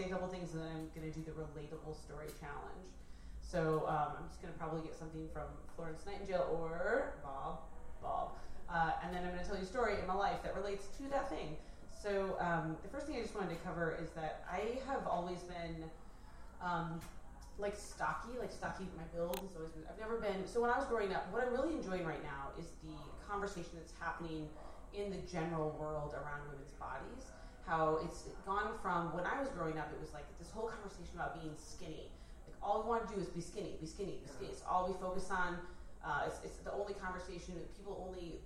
say 0.00 0.06
a 0.06 0.12
couple 0.12 0.28
things, 0.28 0.54
and 0.54 0.62
then 0.62 0.72
I'm 0.72 0.88
gonna 0.96 1.12
do 1.12 1.20
the 1.24 1.36
relatable 1.36 1.92
story 1.92 2.28
challenge. 2.40 2.88
So 3.42 3.84
um, 3.86 4.16
I'm 4.16 4.28
just 4.28 4.40
gonna 4.40 4.56
probably 4.56 4.80
get 4.80 4.96
something 4.96 5.28
from 5.32 5.44
Florence 5.76 6.04
Nightingale 6.06 6.48
or 6.52 7.14
Bob, 7.22 7.60
Bob, 8.00 8.32
uh, 8.72 8.92
and 9.04 9.14
then 9.14 9.24
I'm 9.24 9.30
gonna 9.30 9.44
tell 9.44 9.56
you 9.56 9.62
a 9.62 9.66
story 9.66 10.00
in 10.00 10.06
my 10.06 10.14
life 10.14 10.42
that 10.42 10.56
relates 10.56 10.86
to 10.98 11.02
that 11.10 11.28
thing. 11.28 11.56
So 11.90 12.36
um, 12.40 12.76
the 12.82 12.88
first 12.88 13.06
thing 13.06 13.16
I 13.16 13.20
just 13.20 13.34
wanted 13.34 13.50
to 13.50 13.60
cover 13.60 13.98
is 14.00 14.08
that 14.16 14.44
I 14.48 14.80
have 14.88 15.06
always 15.06 15.40
been 15.44 15.84
um, 16.62 17.00
like 17.58 17.76
stocky, 17.76 18.32
like 18.38 18.52
stocky. 18.52 18.88
My 18.96 19.04
build 19.12 19.36
has 19.36 19.52
always 19.56 19.72
been. 19.72 19.84
I've 19.84 20.00
never 20.00 20.16
been. 20.16 20.46
So 20.46 20.62
when 20.62 20.70
I 20.70 20.78
was 20.78 20.86
growing 20.86 21.12
up, 21.12 21.28
what 21.30 21.44
I'm 21.44 21.52
really 21.52 21.76
enjoying 21.76 22.06
right 22.06 22.22
now 22.22 22.56
is 22.58 22.72
the 22.80 22.96
conversation 23.28 23.76
that's 23.76 23.92
happening 24.00 24.48
in 24.96 25.10
the 25.10 25.20
general 25.28 25.76
world 25.78 26.14
around 26.14 26.48
women's 26.48 26.72
bodies. 26.80 27.28
How 27.70 28.02
it's 28.02 28.26
gone 28.42 28.74
from 28.82 29.14
when 29.14 29.22
I 29.22 29.38
was 29.38 29.46
growing 29.54 29.78
up, 29.78 29.94
it 29.94 30.00
was 30.02 30.10
like 30.10 30.26
this 30.42 30.50
whole 30.50 30.66
conversation 30.66 31.14
about 31.14 31.38
being 31.38 31.54
skinny. 31.54 32.10
Like 32.42 32.58
all 32.58 32.82
we 32.82 32.90
want 32.90 33.06
to 33.06 33.14
do 33.14 33.22
is 33.22 33.30
be 33.30 33.38
skinny, 33.38 33.78
be 33.78 33.86
skinny, 33.86 34.18
be 34.18 34.26
skinny. 34.26 34.50
It's 34.50 34.66
all 34.66 34.90
we 34.90 34.98
focus 34.98 35.30
on. 35.30 35.54
Uh, 36.02 36.26
it's, 36.26 36.42
it's 36.42 36.58
the 36.66 36.74
only 36.74 36.98
conversation 36.98 37.54
that 37.54 37.70
people 37.78 37.94
only, 38.02 38.42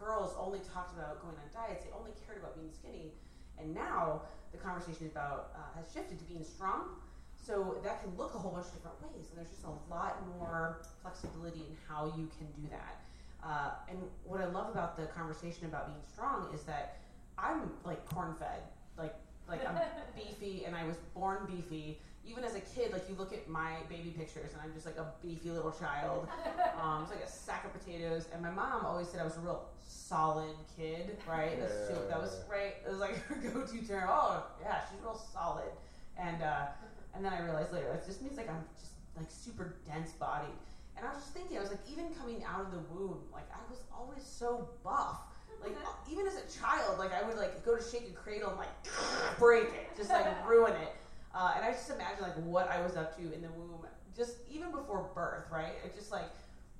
girls 0.00 0.32
only 0.40 0.64
talked 0.72 0.96
about 0.96 1.20
going 1.20 1.36
on 1.36 1.44
diets. 1.52 1.84
They 1.84 1.92
only 1.92 2.16
cared 2.24 2.40
about 2.40 2.56
being 2.56 2.72
skinny. 2.72 3.12
And 3.60 3.76
now 3.76 4.24
the 4.56 4.58
conversation 4.64 5.04
about 5.12 5.52
uh, 5.52 5.76
has 5.76 5.92
shifted 5.92 6.16
to 6.16 6.24
being 6.24 6.40
strong. 6.42 6.96
So 7.36 7.76
that 7.84 8.00
can 8.00 8.16
look 8.16 8.32
a 8.32 8.40
whole 8.40 8.56
bunch 8.56 8.72
of 8.72 8.80
different 8.80 8.96
ways, 9.04 9.28
and 9.28 9.36
there's 9.36 9.52
just 9.52 9.68
a 9.68 9.76
lot 9.92 10.16
more 10.40 10.80
flexibility 11.04 11.68
in 11.68 11.76
how 11.84 12.08
you 12.16 12.30
can 12.40 12.48
do 12.56 12.64
that. 12.72 13.04
Uh, 13.44 13.84
and 13.90 13.98
what 14.24 14.40
I 14.40 14.46
love 14.46 14.72
about 14.72 14.96
the 14.96 15.12
conversation 15.12 15.66
about 15.66 15.92
being 15.92 16.00
strong 16.08 16.48
is 16.54 16.62
that 16.62 17.01
I'm 17.38 17.70
like 17.84 18.04
corn 18.06 18.34
fed, 18.34 18.62
like 18.96 19.14
like 19.48 19.66
I'm 19.68 19.76
beefy, 20.16 20.64
and 20.64 20.74
I 20.76 20.84
was 20.84 20.96
born 21.14 21.46
beefy. 21.46 21.98
Even 22.24 22.44
as 22.44 22.54
a 22.54 22.60
kid, 22.60 22.92
like 22.92 23.08
you 23.08 23.16
look 23.16 23.32
at 23.32 23.48
my 23.48 23.78
baby 23.88 24.10
pictures, 24.16 24.52
and 24.52 24.62
I'm 24.62 24.72
just 24.72 24.86
like 24.86 24.96
a 24.96 25.12
beefy 25.20 25.50
little 25.50 25.72
child. 25.72 26.28
Um, 26.80 27.02
it's 27.02 27.12
like 27.12 27.22
a 27.22 27.28
sack 27.28 27.64
of 27.64 27.72
potatoes. 27.72 28.26
And 28.32 28.42
my 28.42 28.50
mom 28.50 28.84
always 28.84 29.06
said 29.08 29.20
I 29.20 29.24
was 29.24 29.36
a 29.36 29.40
real 29.40 29.68
solid 29.86 30.54
kid, 30.76 31.16
right? 31.28 31.60
That's 31.60 31.88
too, 31.88 31.94
that 32.08 32.20
was 32.20 32.40
right. 32.50 32.74
It 32.84 32.90
was 32.90 32.98
like 32.98 33.16
her 33.26 33.34
go-to 33.36 33.86
term. 33.86 34.08
Oh 34.08 34.44
yeah, 34.60 34.80
she's 34.90 35.00
real 35.02 35.14
solid. 35.32 35.70
And 36.18 36.42
uh, 36.42 36.66
and 37.14 37.24
then 37.24 37.32
I 37.32 37.40
realized 37.42 37.72
later 37.72 37.92
it 37.92 38.04
just 38.06 38.22
means 38.22 38.36
like 38.36 38.48
I'm 38.48 38.64
just 38.80 38.92
like 39.16 39.26
super 39.30 39.76
dense 39.86 40.12
bodied. 40.12 40.54
And 40.96 41.06
I 41.06 41.10
was 41.12 41.22
just 41.22 41.34
thinking, 41.34 41.56
I 41.56 41.60
was 41.60 41.70
like, 41.70 41.80
even 41.90 42.10
coming 42.14 42.44
out 42.44 42.60
of 42.66 42.70
the 42.72 42.82
womb, 42.94 43.18
like 43.32 43.48
I 43.52 43.58
was 43.70 43.80
always 43.96 44.22
so 44.24 44.68
buff. 44.84 45.20
Like 45.62 45.76
even 46.10 46.26
as 46.26 46.34
a 46.36 46.60
child, 46.60 46.98
like 46.98 47.12
I 47.12 47.22
would 47.26 47.36
like 47.36 47.64
go 47.64 47.76
to 47.76 47.82
shake 47.82 48.08
a 48.08 48.12
cradle 48.12 48.50
and 48.50 48.58
like 48.58 48.68
break 49.38 49.64
it, 49.64 49.96
just 49.96 50.10
like 50.10 50.26
ruin 50.48 50.72
it. 50.74 50.94
Uh, 51.34 51.52
and 51.56 51.64
I 51.64 51.72
just 51.72 51.90
imagine 51.90 52.22
like 52.22 52.36
what 52.44 52.70
I 52.70 52.82
was 52.82 52.96
up 52.96 53.16
to 53.16 53.22
in 53.22 53.40
the 53.40 53.48
womb, 53.48 53.86
just 54.16 54.36
even 54.50 54.70
before 54.70 55.08
birth, 55.14 55.46
right? 55.50 55.72
It 55.84 55.94
just 55.94 56.12
like, 56.12 56.30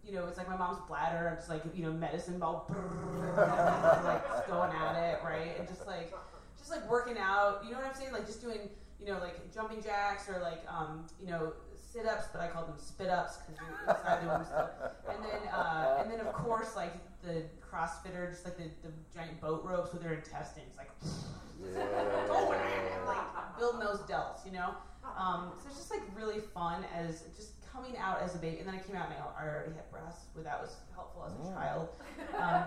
you 0.05 0.13
know, 0.13 0.27
it's 0.27 0.37
like 0.37 0.49
my 0.49 0.57
mom's 0.57 0.81
bladder. 0.87 1.29
I'm 1.31 1.37
just 1.37 1.49
like, 1.49 1.63
you 1.75 1.85
know, 1.85 1.93
medicine 1.93 2.39
ball, 2.39 2.67
like 3.37 4.47
going 4.47 4.73
at 4.73 4.97
it, 4.97 5.25
right? 5.25 5.59
And 5.59 5.67
just 5.67 5.87
like, 5.87 6.13
just 6.59 6.71
like 6.71 6.89
working 6.91 7.17
out. 7.19 7.63
You 7.65 7.71
know 7.71 7.79
what 7.79 7.87
I'm 7.87 7.95
saying? 7.95 8.13
Like 8.13 8.27
just 8.27 8.43
doing, 8.43 8.69
you 9.01 9.07
know, 9.07 9.19
like 9.21 9.53
jumping 9.55 9.83
jacks 9.83 10.29
or 10.29 10.41
like, 10.41 10.63
um, 10.69 11.07
you 11.21 11.29
know, 11.29 11.53
sit 11.93 12.07
ups, 12.07 12.27
but 12.33 12.41
I 12.41 12.49
call 12.49 12.65
them 12.65 12.77
spit 12.79 13.09
ups 13.09 13.39
because 13.39 13.61
you're 13.61 13.95
inside 13.97 14.23
the 14.23 14.29
womb. 14.29 14.47
And 15.15 15.25
then, 15.25 15.49
uh, 15.53 15.99
and 16.01 16.11
then 16.11 16.21
of 16.21 16.33
course, 16.33 16.75
like 16.77 16.95
the 17.23 17.43
CrossFitter, 17.61 18.31
just 18.31 18.45
like 18.45 18.57
the, 18.57 18.65
the 18.83 18.93
giant 19.15 19.41
boat 19.41 19.63
ropes 19.65 19.93
with 19.93 20.03
their 20.03 20.15
intestines, 20.15 20.77
like 20.77 20.91
going 22.29 22.59
at 22.61 22.85
it, 22.85 23.07
like 23.07 23.59
building 23.59 23.81
those 23.81 24.01
delts, 24.01 24.45
you 24.47 24.53
know. 24.53 24.75
Um, 25.19 25.53
so 25.61 25.69
it's 25.69 25.77
just 25.79 25.91
like 25.91 26.03
really 26.17 26.41
fun 26.55 26.85
as 26.95 27.23
just 27.37 27.53
coming 27.73 27.97
out 27.99 28.21
as 28.23 28.35
a 28.35 28.39
baby, 28.39 28.59
and 28.59 28.69
then 28.69 28.75
I 28.75 28.79
came 28.79 28.97
out 28.97 29.07
and 29.07 29.15
I 29.17 29.45
I 29.45 29.49
already 29.49 29.73
had 29.75 29.91
breasts, 29.91 30.27
but 30.35 30.45
that 30.45 30.61
was 30.61 30.77
helpful 30.95 31.25
as 31.27 31.33
a 31.35 31.37
Mm. 31.51 31.55
child, 31.55 31.89
um, 32.39 32.63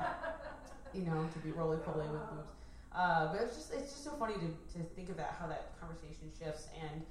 you 0.93 1.01
know, 1.03 1.27
to 1.33 1.39
be 1.39 1.51
roly 1.51 1.77
poly 1.77 2.07
with 2.07 2.21
boobs. 2.29 2.51
Uh, 2.93 3.31
but 3.31 3.41
it's 3.41 3.55
just 3.55 3.73
it's 3.73 3.91
just 3.91 4.03
so 4.03 4.11
funny 4.11 4.35
to, 4.35 4.47
to 4.77 4.83
think 4.95 5.09
of 5.09 5.17
that 5.17 5.35
how 5.39 5.47
that 5.47 5.73
conversation 5.79 6.31
shifts. 6.37 6.67
And 6.79 7.01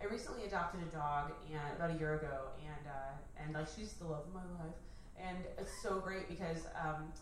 I 0.00 0.06
recently 0.06 0.44
adopted 0.44 0.80
a 0.82 0.90
dog, 0.94 1.32
and 1.50 1.76
about 1.76 1.90
a 1.90 1.98
year 1.98 2.14
ago, 2.14 2.52
and 2.60 2.86
uh, 2.86 3.42
and 3.42 3.54
like 3.54 3.66
she's 3.74 3.92
the 3.94 4.04
love 4.04 4.24
of 4.26 4.34
my 4.34 4.44
life, 4.64 4.76
and 5.18 5.38
it's 5.58 5.72
so 5.82 5.98
great 6.00 6.28
because 6.28 6.66
um, 6.78 7.12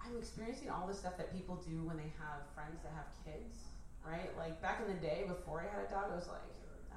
I'm 0.00 0.16
experiencing 0.16 0.70
all 0.70 0.86
the 0.86 0.94
stuff 0.94 1.16
that 1.18 1.34
people 1.36 1.56
do 1.56 1.84
when 1.84 1.96
they 1.96 2.10
have 2.18 2.46
friends 2.54 2.80
that 2.82 2.92
have 2.96 3.06
kids, 3.24 3.68
right? 4.06 4.30
Like 4.38 4.60
back 4.62 4.80
in 4.86 4.94
the 4.94 5.00
day 5.00 5.24
before 5.26 5.60
I 5.60 5.68
had 5.74 5.86
a 5.86 5.90
dog, 5.90 6.10
I 6.12 6.16
was 6.16 6.28
like, 6.28 6.40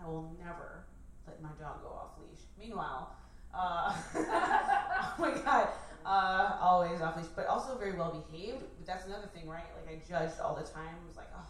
I 0.01 0.07
will 0.07 0.35
never 0.43 0.85
let 1.27 1.41
my 1.41 1.49
dog 1.59 1.83
go 1.83 1.89
off 1.89 2.11
leash. 2.19 2.41
Meanwhile, 2.57 3.15
uh, 3.53 3.93
oh 4.15 5.13
my 5.19 5.31
god, 5.43 5.67
uh, 6.05 6.57
always 6.61 7.01
off 7.01 7.17
leash, 7.17 7.27
but 7.35 7.47
also 7.47 7.77
very 7.77 7.93
well 7.93 8.23
behaved. 8.31 8.59
But 8.77 8.85
that's 8.85 9.05
another 9.05 9.27
thing, 9.33 9.47
right? 9.49 9.67
Like 9.75 9.95
I 9.95 10.01
judged 10.07 10.39
all 10.39 10.55
the 10.55 10.63
time. 10.63 10.95
I 11.03 11.07
was 11.07 11.17
like, 11.17 11.29
oh, 11.35 11.47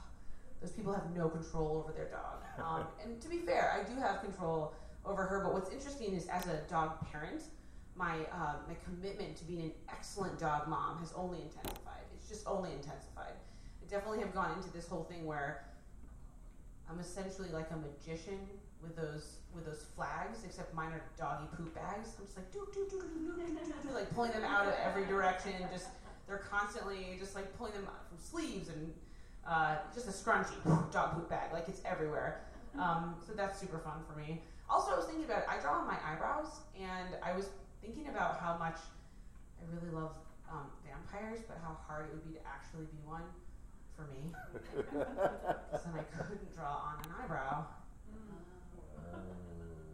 those 0.63 0.71
people 0.71 0.93
have 0.93 1.13
no 1.13 1.27
control 1.27 1.83
over 1.83 1.91
their 1.91 2.09
dog. 2.09 2.41
Um, 2.57 2.87
and 3.03 3.21
to 3.21 3.27
be 3.27 3.39
fair, 3.39 3.77
I 3.77 3.87
do 3.87 3.99
have 3.99 4.21
control 4.21 4.73
over 5.05 5.23
her. 5.23 5.41
But 5.43 5.53
what's 5.53 5.69
interesting 5.69 6.13
is, 6.13 6.27
as 6.27 6.47
a 6.47 6.61
dog 6.69 7.05
parent, 7.11 7.43
my 7.95 8.15
uh, 8.31 8.55
my 8.67 8.75
commitment 8.85 9.35
to 9.37 9.43
being 9.43 9.61
an 9.61 9.71
excellent 9.89 10.39
dog 10.39 10.67
mom 10.67 10.99
has 10.99 11.11
only 11.15 11.41
intensified. 11.41 12.07
It's 12.15 12.29
just 12.29 12.47
only 12.47 12.71
intensified. 12.71 13.35
I 13.35 13.89
definitely 13.89 14.19
have 14.19 14.33
gone 14.33 14.53
into 14.57 14.71
this 14.71 14.87
whole 14.87 15.03
thing 15.03 15.25
where 15.25 15.65
I'm 16.89 16.99
essentially 16.99 17.49
like 17.49 17.69
a 17.71 17.77
magician 17.77 18.39
with 18.81 18.95
those 18.95 19.39
with 19.53 19.65
those 19.65 19.85
flags, 19.95 20.39
except 20.45 20.73
mine 20.73 20.93
are 20.93 21.03
doggy 21.17 21.47
poop 21.57 21.75
bags. 21.75 22.15
I'm 22.17 22.25
just 22.25 22.37
like 22.37 22.51
do 22.53 22.65
do 22.73 22.87
do 22.89 23.01
do 23.01 23.35
do 23.35 23.43
do 23.43 23.87
do 23.89 23.93
like 23.93 24.09
pulling 24.15 24.31
them 24.31 24.45
out 24.45 24.65
of 24.67 24.75
every 24.81 25.05
direction. 25.05 25.51
Just 25.73 25.87
they're 26.25 26.45
constantly 26.49 27.17
just 27.19 27.35
like 27.35 27.55
pulling 27.57 27.73
them 27.73 27.85
out 27.85 28.07
from 28.07 28.17
sleeves 28.17 28.69
and 28.69 28.93
uh, 29.47 29.75
just 29.93 30.07
a 30.07 30.11
scrunchy 30.11 30.55
dog 30.91 31.15
poop 31.15 31.29
bag, 31.29 31.51
like 31.51 31.67
it's 31.67 31.81
everywhere. 31.85 32.41
Um, 32.79 33.15
so 33.25 33.33
that's 33.33 33.59
super 33.59 33.77
fun 33.79 34.01
for 34.09 34.17
me. 34.17 34.41
Also, 34.69 34.91
I 34.91 34.97
was 34.97 35.05
thinking 35.05 35.25
about 35.25 35.43
I 35.47 35.59
draw 35.59 35.79
on 35.79 35.87
my 35.87 35.97
eyebrows, 36.05 36.61
and 36.79 37.15
I 37.21 37.35
was 37.35 37.49
thinking 37.81 38.07
about 38.07 38.39
how 38.39 38.57
much 38.57 38.77
I 39.59 39.63
really 39.75 39.93
love 39.93 40.11
um, 40.49 40.67
vampires, 40.85 41.41
but 41.47 41.57
how 41.61 41.77
hard 41.87 42.07
it 42.07 42.13
would 42.13 42.25
be 42.25 42.39
to 42.39 42.45
actually 42.47 42.85
be 42.85 42.99
one 43.05 43.23
for 43.95 44.03
me. 44.07 44.33
Because 45.73 45.83
then 45.85 45.93
I 45.99 46.03
couldn't 46.15 46.55
draw 46.55 46.93
on 46.93 47.03
an 47.03 47.11
eyebrow. 47.23 47.65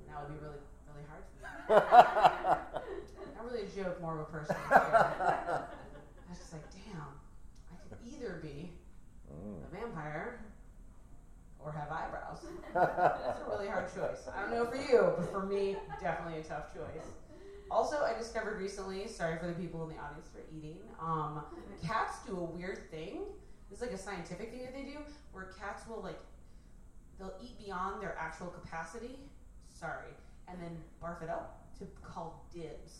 That 0.07 0.21
would 0.21 0.33
be 0.33 0.39
really, 0.43 0.59
really 0.87 1.05
hard 1.07 1.23
for 1.27 1.73
me. 1.73 1.79
Not 3.35 3.45
really 3.45 3.63
a 3.63 3.83
joke, 3.83 4.01
more 4.01 4.15
of 4.15 4.21
a 4.21 4.25
personal 4.25 4.61
experience. 4.61 4.93
I 4.99 6.29
was 6.29 6.37
just 6.37 6.53
like, 6.53 6.67
damn, 6.71 7.01
I 7.71 7.75
could 7.87 7.97
either 8.05 8.39
be 8.43 8.71
Mm. 9.45 9.63
a 9.63 9.75
vampire 9.75 10.39
or 11.59 11.71
have 11.71 11.91
eyebrows. 11.91 12.45
That's 12.73 13.41
a 13.41 13.49
really 13.49 13.67
hard 13.67 13.93
choice. 13.93 14.27
I 14.33 14.41
don't 14.41 14.51
know 14.51 14.65
for 14.65 14.77
you, 14.77 15.13
but 15.17 15.31
for 15.31 15.45
me, 15.45 15.75
definitely 16.01 16.39
a 16.39 16.43
tough 16.43 16.73
choice. 16.73 17.05
Also, 17.71 18.03
I 18.03 18.17
discovered 18.17 18.59
recently, 18.59 19.07
sorry 19.07 19.37
for 19.37 19.47
the 19.47 19.53
people 19.53 19.83
in 19.83 19.95
the 19.95 20.01
audience 20.01 20.29
for 20.33 20.41
eating, 20.55 20.77
um, 20.99 21.43
cats 21.85 22.17
do 22.25 22.37
a 22.37 22.43
weird 22.43 22.89
thing. 22.89 23.19
It's 23.71 23.81
like 23.81 23.91
a 23.91 23.97
scientific 23.97 24.51
thing 24.51 24.63
that 24.63 24.73
they 24.73 24.83
do, 24.83 24.97
where 25.31 25.53
cats 25.59 25.83
will 25.87 26.01
like, 26.01 26.19
they'll 27.19 27.35
eat 27.43 27.59
beyond 27.63 28.01
their 28.01 28.17
actual 28.17 28.47
capacity, 28.47 29.19
sorry, 29.67 30.13
and 30.47 30.57
then 30.59 30.75
barf 31.03 31.21
it 31.21 31.29
up 31.29 31.67
to 31.77 31.85
call 32.01 32.45
dibs. 32.51 32.99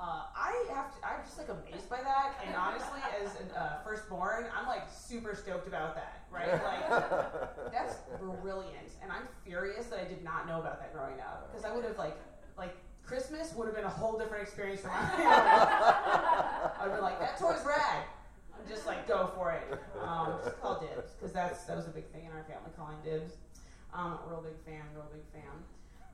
Uh, 0.00 0.22
I 0.34 0.64
have 0.72 0.96
to, 0.96 1.06
I'm 1.06 1.22
just 1.26 1.36
like 1.36 1.50
amazed 1.50 1.90
by 1.90 2.00
that, 2.00 2.32
and 2.46 2.56
honestly, 2.56 3.00
as 3.22 3.36
a 3.36 3.60
uh, 3.60 3.82
firstborn, 3.84 4.46
I'm 4.56 4.66
like 4.66 4.84
super 4.90 5.34
stoked 5.34 5.68
about 5.68 5.94
that, 5.94 6.24
right? 6.32 6.48
Like, 6.48 7.70
that's 7.70 7.96
brilliant, 8.18 8.96
and 9.02 9.12
I'm 9.12 9.28
furious 9.44 9.86
that 9.86 10.00
I 10.00 10.04
did 10.04 10.24
not 10.24 10.46
know 10.48 10.58
about 10.58 10.80
that 10.80 10.94
growing 10.94 11.20
up 11.20 11.50
because 11.52 11.66
I 11.66 11.74
would 11.76 11.84
have 11.84 11.98
like 11.98 12.16
like 12.56 12.74
Christmas 13.04 13.52
would 13.54 13.66
have 13.66 13.76
been 13.76 13.84
a 13.84 13.90
whole 13.90 14.18
different 14.18 14.42
experience 14.42 14.80
for 14.80 14.88
me. 14.88 14.94
I'd 14.94 16.92
be 16.94 17.02
like, 17.02 17.20
that 17.20 17.38
toy's 17.38 17.62
rad. 17.66 18.04
I'm 18.56 18.66
just 18.66 18.86
like, 18.86 19.06
go 19.06 19.30
for 19.34 19.52
it. 19.52 19.80
Um, 20.02 20.38
just 20.42 20.58
call 20.62 20.80
dibs 20.80 21.10
because 21.12 21.32
that's 21.34 21.64
that 21.64 21.76
was 21.76 21.88
a 21.88 21.90
big 21.90 22.06
thing 22.06 22.24
in 22.24 22.32
our 22.32 22.44
family, 22.44 22.70
calling 22.74 22.96
dibs. 23.04 23.34
Um, 23.92 24.18
real 24.26 24.40
big 24.40 24.56
fan, 24.64 24.82
real 24.94 25.08
big 25.12 25.24
fan. 25.30 25.52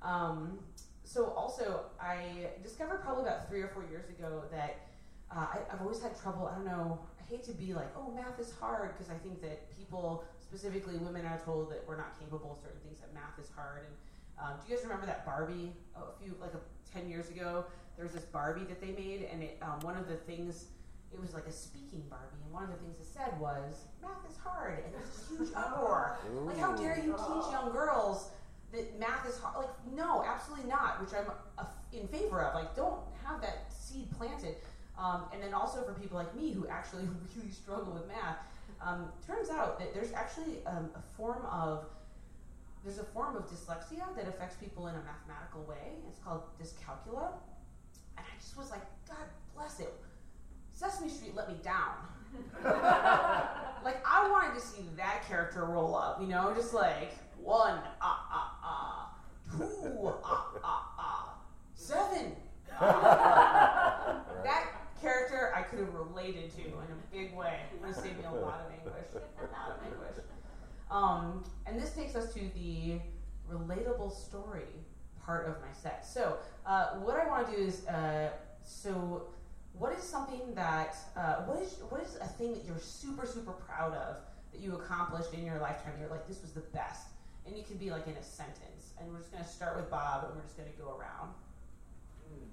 Um, 0.03 0.59
so 1.07 1.33
also, 1.37 1.87
I 2.01 2.51
discovered 2.65 3.03
probably 3.05 3.23
about 3.23 3.49
three 3.49 3.63
or 3.63 3.69
four 3.69 3.85
years 3.89 4.11
ago 4.11 4.43
that 4.51 4.89
uh, 5.31 5.47
I, 5.55 5.59
I've 5.73 5.81
always 5.81 6.03
had 6.03 6.21
trouble. 6.21 6.51
I 6.51 6.57
don't 6.57 6.67
know. 6.67 6.99
I 7.21 7.23
hate 7.31 7.45
to 7.45 7.53
be 7.53 7.75
like, 7.75 7.87
oh, 7.97 8.11
math 8.11 8.41
is 8.41 8.53
hard 8.59 8.91
because 8.93 9.09
I 9.09 9.17
think 9.19 9.41
that 9.43 9.71
people, 9.79 10.25
specifically 10.41 10.97
women, 10.99 11.25
are 11.25 11.41
told 11.45 11.71
that 11.71 11.85
we're 11.87 11.97
not 11.97 12.19
capable 12.19 12.53
of 12.53 12.59
certain 12.59 12.81
things. 12.85 12.99
That 12.99 13.15
math 13.15 13.39
is 13.41 13.49
hard. 13.55 13.87
And 13.87 13.95
um, 14.43 14.59
do 14.59 14.69
you 14.69 14.77
guys 14.77 14.85
remember 14.85 15.07
that 15.07 15.25
Barbie? 15.25 15.73
Oh, 15.97 16.11
a 16.11 16.23
few 16.23 16.35
like 16.41 16.55
a, 16.55 16.61
ten 16.93 17.09
years 17.09 17.31
ago, 17.31 17.65
there 17.95 18.05
was 18.05 18.15
this 18.15 18.25
Barbie 18.25 18.65
that 18.65 18.81
they 18.81 18.91
made, 18.91 19.29
and 19.33 19.45
it, 19.45 19.59
um, 19.63 19.79
one 19.83 19.97
of 19.97 20.09
the 20.09 20.17
things 20.17 20.67
it 21.13 21.21
was 21.21 21.35
like 21.35 21.47
a 21.47 21.53
speaking 21.53 22.03
Barbie, 22.11 22.43
and 22.45 22.53
one 22.53 22.65
of 22.65 22.71
the 22.71 22.77
things 22.77 22.99
it 22.99 23.07
said 23.07 23.39
was 23.41 23.87
math 24.03 24.29
is 24.29 24.37
hard, 24.43 24.83
and 24.85 24.93
there 24.93 25.01
was 25.01 25.11
this 25.11 25.29
huge 25.31 25.55
uproar. 25.55 26.19
Like, 26.47 26.59
how 26.59 26.75
dare 26.75 26.99
you 26.99 27.13
teach 27.13 27.53
young 27.53 27.71
girls 27.71 28.31
that 28.73 28.99
math 28.99 29.27
is 29.29 29.39
hard? 29.39 29.67
Like, 29.67 29.95
no, 29.95 30.25
absolutely 30.25 30.69
not. 30.69 31.01
Which 31.01 31.11
I'm 31.15 31.31
in 31.93 32.09
favor 32.09 32.43
of. 32.43 32.55
Like, 32.55 32.75
don't 32.75 33.01
have 33.25 33.41
that 33.41 33.73
seed 33.73 34.09
planted. 34.17 34.57
Um, 34.99 35.25
and 35.33 35.43
then 35.43 35.53
also 35.53 35.83
for 35.83 35.93
people 35.93 36.17
like 36.17 36.35
me 36.35 36.53
who 36.53 36.67
actually 36.69 37.05
really 37.37 37.51
struggle 37.51 37.93
with 37.93 38.09
math, 38.09 38.39
um, 38.81 39.09
turns 39.27 39.51
out 39.51 39.79
that 39.79 39.95
there's 39.95 40.13
actually 40.13 40.65
um, 40.67 40.91
a 40.95 41.03
form 41.17 41.45
of 41.47 41.87
there's 42.85 42.99
a 42.99 43.05
form 43.05 43.35
of 43.35 43.51
dyslexia 43.51 44.15
that 44.15 44.29
affects 44.29 44.55
people 44.57 44.87
in 44.87 44.95
a 44.95 45.03
mathematical 45.03 45.65
way. 45.69 45.99
It's 46.09 46.21
called 46.21 46.43
dyscalculia. 46.63 47.33
And 48.17 48.25
I 48.25 48.39
just 48.39 48.57
was 48.57 48.71
like, 48.71 48.83
God 49.09 49.27
bless 49.57 49.81
it. 49.81 49.93
Sesame 50.73 51.09
Street 51.09 51.35
let 51.35 51.49
me 51.49 51.57
down. 51.65 51.95
like 52.65 53.97
I 54.07 54.29
wanted 54.31 54.55
to 54.55 54.65
see 54.65 54.83
that 54.97 55.27
character 55.27 55.65
roll 55.65 55.97
up, 55.97 56.21
you 56.21 56.29
know, 56.29 56.53
just 56.55 56.75
like 56.75 57.13
one 57.47 57.79
ah 58.01 58.27
ah 58.33 58.59
ah, 58.65 59.15
two 59.57 60.13
ah 60.25 60.47
ah 60.65 60.95
ah, 60.99 61.35
seven. 61.75 62.35
Ah. 62.73 64.21
that 64.43 64.67
character 65.01 65.53
I 65.55 65.63
could 65.63 65.79
have 65.79 65.95
related 65.95 66.51
to 66.57 66.63
in 66.63 66.73
a 66.73 67.13
big 67.13 67.37
way. 67.37 67.61
It 67.73 67.81
would 67.81 67.95
have 67.95 68.03
saved 68.03 68.19
me 68.19 68.25
a 68.25 68.35
lot 68.35 68.67
of 68.67 68.73
anguish. 68.73 69.15
A 69.15 69.43
lot 69.53 69.79
of 69.79 69.85
anguish. 69.85 70.25
Um, 70.91 71.45
and 71.67 71.81
this 71.81 71.93
takes 71.93 72.17
us 72.17 72.35
to 72.35 72.41
the 72.55 72.99
relatable 73.49 74.13
story 74.13 74.67
part 75.25 75.47
of 75.47 75.55
my 75.61 75.73
set. 75.73 76.05
So, 76.05 76.39
uh, 76.67 76.95
what 76.97 77.17
I 77.17 77.29
want 77.29 77.49
to 77.49 77.57
do 77.57 77.63
is, 77.63 77.87
uh, 77.87 78.31
so, 78.65 79.29
what 79.79 79.93
is 79.97 80.03
something 80.03 80.55
that, 80.55 80.97
uh, 81.17 81.43
what 81.45 81.63
is, 81.63 81.77
what 81.91 82.03
is 82.03 82.17
a 82.17 82.27
thing 82.27 82.55
that 82.55 82.65
you're 82.65 82.79
super, 82.79 83.27
super 83.27 83.53
proud 83.53 83.93
of 83.95 84.17
that 84.53 84.61
you 84.61 84.75
accomplished 84.75 85.33
in 85.35 85.45
your 85.45 85.59
lifetime? 85.59 85.93
You're 86.01 86.11
like, 86.11 86.27
this 86.27 86.41
was 86.43 86.53
the 86.53 86.61
best, 86.61 87.09
and 87.47 87.57
it 87.57 87.67
could 87.67 87.79
be 87.79 87.91
like 87.91 88.07
in 88.07 88.15
a 88.15 88.23
sentence. 88.23 88.93
And 88.99 89.11
we're 89.11 89.19
just 89.19 89.31
going 89.33 89.45
to 89.45 89.49
start 89.49 89.77
with 89.77 89.91
Bob, 89.91 90.25
and 90.25 90.35
we're 90.35 90.43
just 90.43 90.57
going 90.57 90.71
to 90.71 90.79
go 90.79 90.97
around. 90.97 91.31
Hmm. 92.27 92.49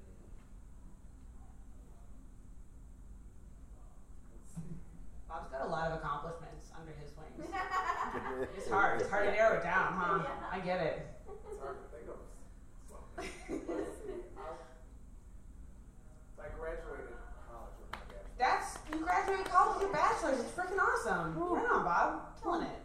Bob's 5.28 5.50
got 5.50 5.66
a 5.66 5.70
lot 5.70 5.92
of 5.92 5.98
accomplishments 6.00 6.70
under 6.78 6.92
his 7.00 7.12
wings. 7.18 7.50
it's 8.58 8.70
hard. 8.70 9.02
It's 9.02 9.10
hard 9.10 9.26
to 9.26 9.32
narrow 9.32 9.58
it 9.58 9.64
down, 9.64 9.94
huh? 9.94 10.20
Yeah. 10.24 10.52
I 10.52 10.60
get 10.60 10.80
it. 10.82 11.08
It's 11.50 11.60
hard 11.60 11.78
to 11.82 11.88
think 11.90 12.10
of 12.10 12.20
something. 12.86 13.30
I, 14.38 14.42
I 16.44 16.48
graduated 16.60 17.18
college 17.50 17.74
with 17.80 17.90
my 17.92 18.00
bachelor's. 18.12 18.38
That's 18.38 18.78
you 18.92 19.00
graduated 19.04 19.46
college 19.46 19.74
with 19.76 19.84
your 19.84 19.94
bachelor's. 19.94 20.40
It's 20.40 20.52
freaking 20.52 20.80
awesome. 20.80 21.38
Right 21.38 21.66
on, 21.72 21.84
Bob. 21.84 22.42
Killing 22.42 22.64
it. 22.64 22.80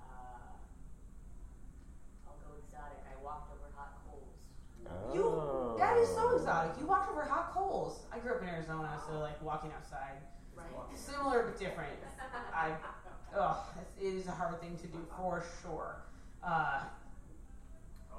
Uh, 0.00 0.58
I'll 2.26 2.36
go 2.44 2.50
exotic. 2.60 3.00
I 3.06 3.24
walked 3.24 3.52
over 3.52 3.70
hot 3.76 4.02
coals. 4.04 4.36
You 5.14 5.65
Oh. 5.76 5.78
that 5.78 5.96
is 5.98 6.08
so 6.08 6.36
exotic. 6.36 6.72
You 6.80 6.86
walked 6.86 7.10
over 7.10 7.22
hot 7.22 7.52
coals. 7.52 8.00
I 8.12 8.18
grew 8.18 8.34
up 8.34 8.42
in 8.42 8.48
Arizona, 8.48 8.98
so 9.06 9.18
like 9.20 9.40
walking 9.42 9.70
outside. 9.76 10.16
Right. 10.56 10.66
Similar 10.94 11.44
but 11.44 11.58
different. 11.58 11.92
I 12.54 12.70
ugh, 13.36 13.56
it 14.00 14.04
is 14.14 14.26
a 14.26 14.30
hard 14.32 14.60
thing 14.60 14.76
to 14.78 14.86
do 14.86 14.98
for 15.16 15.44
sure. 15.62 15.96
Uh, 16.42 16.84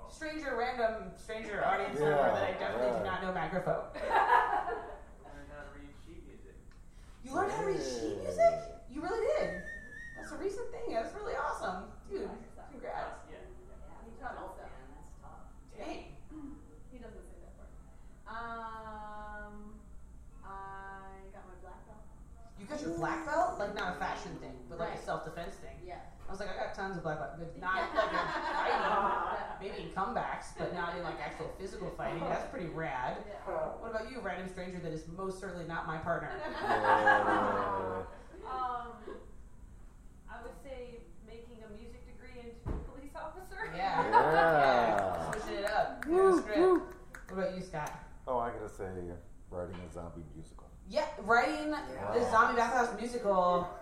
stranger, 0.09 0.55
random 0.57 1.11
stranger 1.17 1.65
audience 1.65 1.97
Yeah, 1.99 2.09
member 2.09 2.31
that 2.33 2.43
I 2.43 2.51
definitely 2.53 2.91
do 2.99 3.03
yeah. 3.05 3.11
not 3.11 3.21
know 3.23 3.33
microphone. 3.33 3.83
I 3.95 4.69
learned 5.33 5.49
how 5.51 5.65
to 5.65 5.73
read 5.73 5.89
sheet 6.05 6.21
music. 6.27 6.55
You 7.25 7.33
learned 7.33 7.51
how 7.51 7.61
to 7.61 7.67
read 7.67 7.81
sheet 7.81 8.17
music? 8.21 8.53
You 8.91 9.01
really 9.01 9.25
did. 9.39 9.61
That's 10.17 10.31
a 10.31 10.37
recent 10.37 10.69
thing. 10.71 10.93
That's 10.93 11.13
really 11.15 11.33
awesome. 11.35 11.85
Dude, 12.09 12.29
congrats. 12.71 13.17
Yeah. 13.29 13.37
Yeah. 13.41 14.05
He 14.05 14.11
taught 14.21 14.37
Oh, 14.39 14.53
us 14.53 14.57
that. 14.61 14.69
man, 14.69 14.87
that's 14.93 15.13
tough. 15.21 15.43
Dang. 15.77 16.13
He 16.91 16.97
doesn't 16.97 17.25
say 17.25 17.37
that 17.43 17.53
part. 17.57 17.69
Um, 18.29 19.75
I 20.43 21.29
got 21.35 21.43
my 21.45 21.57
black 21.61 21.79
belt. 21.85 22.01
You 22.59 22.65
got 22.65 22.81
your 22.81 22.95
black 22.97 23.25
belt? 23.25 23.59
Like 23.59 23.75
not 23.75 23.95
a 23.95 23.99
fashion 23.99 24.35
thing, 24.41 24.55
but 24.69 24.79
like 24.79 24.89
a 24.89 24.91
Right. 24.97 25.03
self 25.03 25.25
defense 25.25 25.55
thing. 25.55 25.75
Yeah. 25.85 25.99
I 26.27 26.31
was 26.31 26.39
like, 26.41 26.49
I 26.51 26.57
got 26.59 26.73
tons 26.75 26.97
of 26.97 27.03
black 27.03 27.19
belt, 27.19 27.31
but 27.39 27.55
not 27.61 27.75
like 27.95 28.11
in 28.11 28.27
fighting. 28.51 29.61
Maybe 29.61 29.77
in 29.87 29.89
comebacks, 29.95 30.57
but 30.57 30.73
not 30.73 30.97
in 30.97 31.03
like 31.03 31.19
actual 31.23 31.47
physical 31.59 31.89
fighting. 31.95 32.19
That's 32.87 33.17
rad. 33.17 33.17
Yeah. 33.47 33.53
What 33.79 33.91
about 33.91 34.11
you, 34.11 34.19
random 34.21 34.47
stranger 34.49 34.79
that 34.79 34.91
is 34.91 35.03
most 35.15 35.39
certainly 35.39 35.65
not 35.67 35.87
my 35.87 35.97
partner? 35.97 36.31
Yeah. 36.63 38.03
Um, 38.47 38.95
I 40.31 40.41
would 40.41 40.55
say 40.63 41.03
making 41.27 41.59
a 41.67 41.69
music 41.75 41.99
degree 42.07 42.39
into 42.39 42.79
a 42.79 42.91
police 42.91 43.11
officer. 43.13 43.57
Yeah. 43.75 44.07
Yeah. 44.07 45.31
Switching 45.31 45.59
it 45.59 45.69
up. 45.69 46.05
Doing 46.05 46.33
a 46.33 46.37
script. 46.37 46.59
What 46.59 47.39
about 47.43 47.57
you, 47.57 47.61
Scott? 47.61 47.91
Oh, 48.25 48.39
I 48.39 48.51
gotta 48.51 48.69
say, 48.69 48.85
writing 49.51 49.75
a 49.75 49.93
zombie 49.93 50.23
musical. 50.33 50.65
Yeah, 50.89 51.07
writing 51.23 51.71
the 51.71 52.31
Zombie 52.31 52.55
Bathhouse 52.55 52.97
musical. 52.99 53.67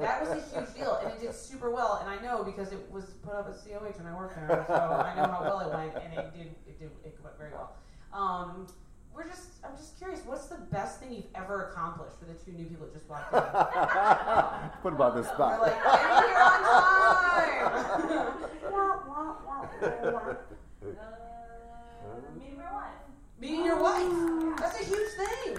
That 0.00 0.20
was 0.20 0.30
a 0.30 0.34
huge 0.34 0.74
deal, 0.74 0.96
and 0.96 1.12
it 1.12 1.20
did 1.20 1.32
super 1.32 1.70
well. 1.70 2.02
And 2.02 2.10
I 2.10 2.20
know 2.20 2.42
because 2.42 2.72
it 2.72 2.90
was 2.90 3.04
put 3.22 3.34
up 3.34 3.46
at 3.48 3.54
COH 3.54 4.02
when 4.02 4.12
I 4.12 4.16
worked 4.18 4.34
there, 4.34 4.64
so 4.66 4.74
I 4.74 5.14
know 5.14 5.30
how 5.30 5.42
well 5.42 5.60
it 5.60 5.72
went, 5.72 5.94
and 5.94 6.12
it 6.12 6.36
did. 6.36 6.46
It 6.66 6.80
did. 6.80 6.90
It 7.04 7.16
went 7.22 7.38
very 7.38 7.52
well. 7.52 7.76
Um, 8.12 8.66
we're 9.14 9.26
just. 9.26 9.48
I'm 9.64 9.76
just 9.76 9.98
curious. 9.98 10.20
What's 10.24 10.46
the 10.46 10.56
best 10.70 11.00
thing 11.00 11.12
you've 11.12 11.24
ever 11.34 11.68
accomplished 11.70 12.16
for 12.18 12.24
the 12.26 12.34
two 12.34 12.52
new 12.52 12.64
people 12.66 12.86
that 12.86 12.94
just 12.94 13.08
walked 13.08 13.32
in? 13.32 13.40
Put 14.82 14.92
about 14.94 15.14
this 15.16 15.26
We're 15.26 15.34
spot. 15.34 15.60
like, 15.60 15.74
getting 15.82 16.28
here 16.28 16.40
on 16.40 16.62
time. 16.64 18.32
Wah, 18.70 18.96
wah, 19.06 19.34
wah, 19.44 19.66
wah, 19.80 20.10
wah. 20.12 20.34
Uh, 20.80 22.18
meeting 22.38 22.56
my 22.56 22.72
wife. 22.72 22.98
Meeting 23.40 23.64
your 23.64 23.80
wife. 23.82 24.58
That's 24.58 24.80
a 24.80 24.84
huge 24.84 25.10
thing. 25.16 25.58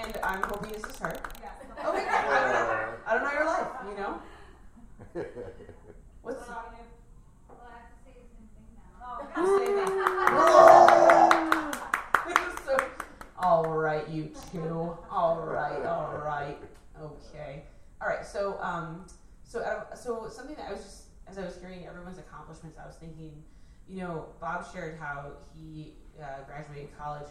And 0.00 0.16
I'm 0.22 0.42
hoping 0.42 0.72
this 0.72 0.84
is 0.84 0.98
her. 0.98 1.16
Yeah. 1.40 1.88
Okay, 1.88 2.04
great. 2.04 2.08
I 2.08 2.12
don't 2.40 2.52
know. 2.52 2.94
I 3.06 3.08
don't 3.14 3.24
know 3.24 3.32
your 3.32 3.46
life. 3.46 3.66
You 3.88 3.94
know. 3.96 4.20
What's 6.22 6.38
What 6.38 6.48
about? 6.48 6.74
Well, 7.48 7.58
I 7.66 7.72
have 7.78 7.88
to 7.88 7.96
say 8.04 8.12
the 8.14 8.24
same 8.30 8.48
thing 8.54 8.68
now. 8.76 9.18
Oh, 9.36 9.42
the 9.42 9.58
same 9.58 9.74
thing? 9.78 9.92
so, 11.08 11.21
all 13.42 13.68
right, 13.68 14.08
you 14.08 14.30
two. 14.52 14.96
All 15.10 15.40
right, 15.44 15.84
all 15.84 16.20
right. 16.24 16.58
Okay. 17.00 17.64
All 18.00 18.08
right. 18.08 18.24
So, 18.24 18.56
um, 18.60 19.06
so, 19.42 19.84
so 19.94 20.28
something 20.28 20.54
that 20.56 20.68
I 20.68 20.72
was 20.72 20.82
just 20.82 21.02
as 21.26 21.38
I 21.38 21.44
was 21.44 21.58
hearing 21.60 21.86
everyone's 21.86 22.18
accomplishments, 22.18 22.78
I 22.82 22.86
was 22.86 22.96
thinking, 22.96 23.42
you 23.88 24.00
know, 24.00 24.26
Bob 24.40 24.64
shared 24.72 24.98
how 24.98 25.32
he 25.54 25.94
uh, 26.22 26.44
graduated 26.46 26.96
college, 26.96 27.26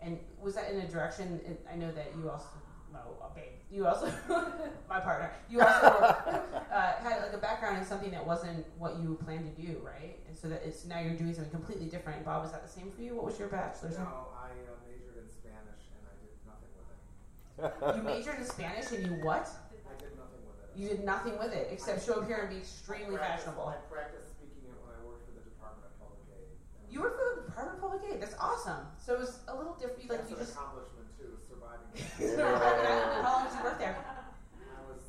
and 0.00 0.18
was 0.40 0.54
that 0.54 0.70
in 0.70 0.80
a 0.80 0.88
direction? 0.88 1.40
I 1.72 1.76
know 1.76 1.90
that 1.92 2.12
you 2.16 2.30
also. 2.30 2.46
Uh, 2.94 3.28
babe, 3.34 3.44
you 3.70 3.86
also, 3.86 4.06
my 4.88 5.00
partner, 5.00 5.30
you 5.50 5.60
also 5.60 5.86
uh, 5.86 6.92
had 7.02 7.22
like 7.22 7.32
a 7.34 7.38
background 7.38 7.78
in 7.78 7.84
something 7.84 8.10
that 8.10 8.24
wasn't 8.24 8.64
what 8.78 8.96
you 9.00 9.18
planned 9.24 9.44
to 9.54 9.62
do, 9.62 9.78
right? 9.84 10.16
And 10.28 10.36
so 10.36 10.48
that 10.48 10.62
it's 10.64 10.84
now 10.84 11.00
you're 11.00 11.14
doing 11.16 11.34
something 11.34 11.50
completely 11.50 11.86
different. 11.86 12.24
Bob, 12.24 12.44
is 12.44 12.52
that 12.52 12.62
the 12.62 12.68
same 12.70 12.90
for 12.92 13.02
you? 13.02 13.16
What 13.16 13.24
was 13.24 13.38
your 13.38 13.48
bachelor's? 13.48 13.98
No, 13.98 14.04
I 14.38 14.54
uh, 14.54 14.78
majored 14.86 15.18
in 15.18 15.28
Spanish 15.28 15.82
and 15.90 16.02
I 16.06 16.14
did 16.22 16.34
nothing 16.46 16.70
with 16.78 16.86
it. 16.94 17.96
You 17.96 18.02
majored 18.02 18.38
in 18.38 18.46
Spanish 18.46 18.86
and 18.92 19.02
you 19.06 19.12
what? 19.24 19.48
I 19.50 19.94
did 19.98 20.14
nothing 20.14 20.42
with 20.46 20.58
it. 20.62 20.70
You 20.78 20.88
did 20.88 21.02
nothing 21.04 21.34
with 21.38 21.52
it 21.52 21.68
except 21.72 22.06
show 22.06 22.20
up 22.22 22.26
here 22.28 22.38
and 22.46 22.50
be 22.50 22.58
extremely 22.58 23.16
I 23.16 23.18
practiced- 23.18 23.46
fashionable. 23.50 23.74
I 23.74 23.76
practiced 23.90 24.30
speaking 24.38 24.70
it 24.70 24.78
when 24.86 24.94
I 24.94 25.00
worked 25.02 25.26
for 25.26 25.34
the 25.34 25.42
Department 25.50 25.90
of 25.90 25.94
Public 25.98 26.22
Aid. 26.30 26.54
You 26.94 27.02
worked 27.02 27.18
for 27.18 27.42
the 27.42 27.46
Department 27.50 27.74
of 27.74 27.82
Public 27.82 28.02
Aid. 28.06 28.22
That's 28.22 28.38
awesome. 28.38 28.86
So 29.02 29.18
it 29.18 29.20
was 29.26 29.42
a 29.50 29.54
little 29.58 29.74
different. 29.74 30.06
Like 30.06 30.22
That's 30.22 30.30
you 30.30 30.38
an 30.38 30.46
just. 30.46 30.54
accomplishment 30.54 31.03
too, 31.24 31.38
surviving. 31.48 31.88
Yeah. 32.20 33.22
How 33.22 33.32
long 33.32 33.44
did 33.48 33.56
you 33.56 33.64
work 33.64 33.78
there? 33.78 33.96
I 33.96 34.80
was, 34.90 35.02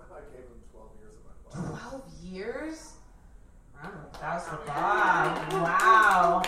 I 0.00 0.20
gave 0.32 0.44
him 0.48 0.60
12 0.72 0.88
years 1.00 1.14
of 1.14 1.22
my 1.28 1.34
life. 1.70 1.80
Twelve 1.80 2.04
years. 2.22 2.92
Round 3.76 3.94
of 3.94 4.04
applause 4.04 4.48
for 4.48 4.56
Bob. 4.66 5.52
Wow. 5.52 6.42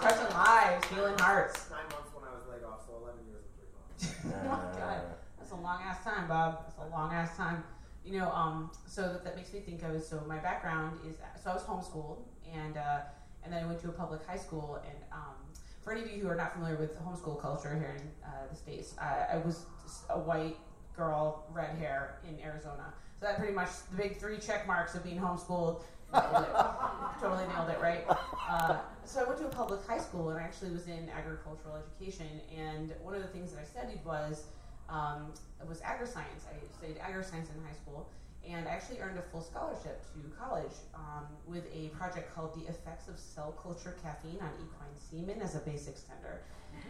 Touching 0.00 0.34
lives, 0.34 0.86
healing 0.88 1.18
hearts. 1.18 1.70
Nine 1.70 1.86
months 1.92 2.10
when 2.14 2.24
I 2.24 2.32
was 2.34 2.42
laid 2.50 2.64
off, 2.64 2.84
so 2.86 2.96
11 3.02 3.20
years 3.28 3.44
and 3.46 3.54
three 3.54 3.70
months. 3.76 4.34
oh 4.34 4.72
my 4.72 4.78
God. 4.78 5.00
That's 5.38 5.52
a 5.52 5.56
long 5.56 5.82
ass 5.82 6.02
time, 6.02 6.26
Bob. 6.26 6.64
That's 6.64 6.78
a 6.78 6.90
long 6.90 7.12
ass 7.12 7.36
time. 7.36 7.62
you 8.04 8.18
know, 8.18 8.30
um, 8.32 8.70
so 8.86 9.02
that, 9.02 9.24
that 9.24 9.36
makes 9.36 9.52
me 9.52 9.60
think 9.60 9.82
of 9.82 10.02
so 10.02 10.22
my 10.26 10.38
background 10.38 10.98
is 11.08 11.16
so 11.42 11.50
I 11.50 11.54
was 11.54 11.62
homeschooled 11.62 12.18
and 12.52 12.76
uh, 12.76 13.00
and 13.44 13.52
then 13.52 13.62
I 13.62 13.66
went 13.66 13.80
to 13.82 13.88
a 13.88 13.92
public 13.92 14.26
high 14.26 14.36
school 14.36 14.80
and 14.84 14.98
um, 15.12 15.36
for 15.84 15.92
any 15.92 16.02
of 16.02 16.10
you 16.10 16.22
who 16.22 16.28
are 16.28 16.34
not 16.34 16.54
familiar 16.54 16.76
with 16.76 16.98
homeschool 16.98 17.40
culture 17.40 17.74
here 17.74 17.94
in 17.96 18.02
uh, 18.24 18.46
the 18.50 18.56
states, 18.56 18.94
I, 18.98 19.34
I 19.34 19.36
was 19.38 19.66
a 20.08 20.18
white 20.18 20.56
girl, 20.96 21.44
red 21.52 21.76
hair 21.76 22.20
in 22.26 22.40
Arizona. 22.40 22.94
So 23.20 23.26
that 23.26 23.38
pretty 23.38 23.52
much 23.52 23.68
the 23.90 23.96
big 23.96 24.16
three 24.16 24.38
check 24.38 24.66
marks 24.66 24.94
of 24.94 25.04
being 25.04 25.18
homeschooled. 25.18 25.82
nailed 26.12 26.44
it. 26.44 26.56
totally 27.20 27.46
nailed 27.48 27.68
it, 27.68 27.80
right? 27.80 28.04
Uh, 28.48 28.78
so 29.04 29.20
I 29.20 29.24
went 29.24 29.38
to 29.40 29.46
a 29.46 29.50
public 29.50 29.86
high 29.86 29.98
school 29.98 30.30
and 30.30 30.38
I 30.38 30.42
actually 30.42 30.70
was 30.70 30.86
in 30.86 31.10
agricultural 31.10 31.76
education. 31.76 32.40
And 32.56 32.94
one 33.02 33.14
of 33.14 33.22
the 33.22 33.28
things 33.28 33.52
that 33.52 33.60
I 33.60 33.64
studied 33.64 34.04
was 34.04 34.44
um, 34.88 35.32
it 35.60 35.68
was 35.68 35.80
agri-science. 35.82 36.44
I 36.48 36.54
studied 36.78 36.98
agri-science 36.98 37.48
in 37.54 37.62
high 37.64 37.74
school, 37.74 38.08
and 38.48 38.68
I 38.68 38.72
actually 38.72 39.00
earned 39.00 39.18
a 39.18 39.22
full 39.22 39.40
scholarship 39.40 40.02
to 40.12 40.30
college 40.38 40.72
um, 40.94 41.26
with 41.46 41.64
a 41.74 41.88
project 41.88 42.34
called 42.34 42.54
"The 42.54 42.68
Effects 42.68 43.08
of 43.08 43.18
Cell 43.18 43.52
Culture 43.60 43.96
Caffeine 44.02 44.38
on 44.40 44.50
Equine 44.60 44.96
Semen" 44.98 45.42
as 45.42 45.54
a 45.54 45.60
base 45.60 45.88
extender. 45.88 46.38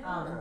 Um, 0.05 0.39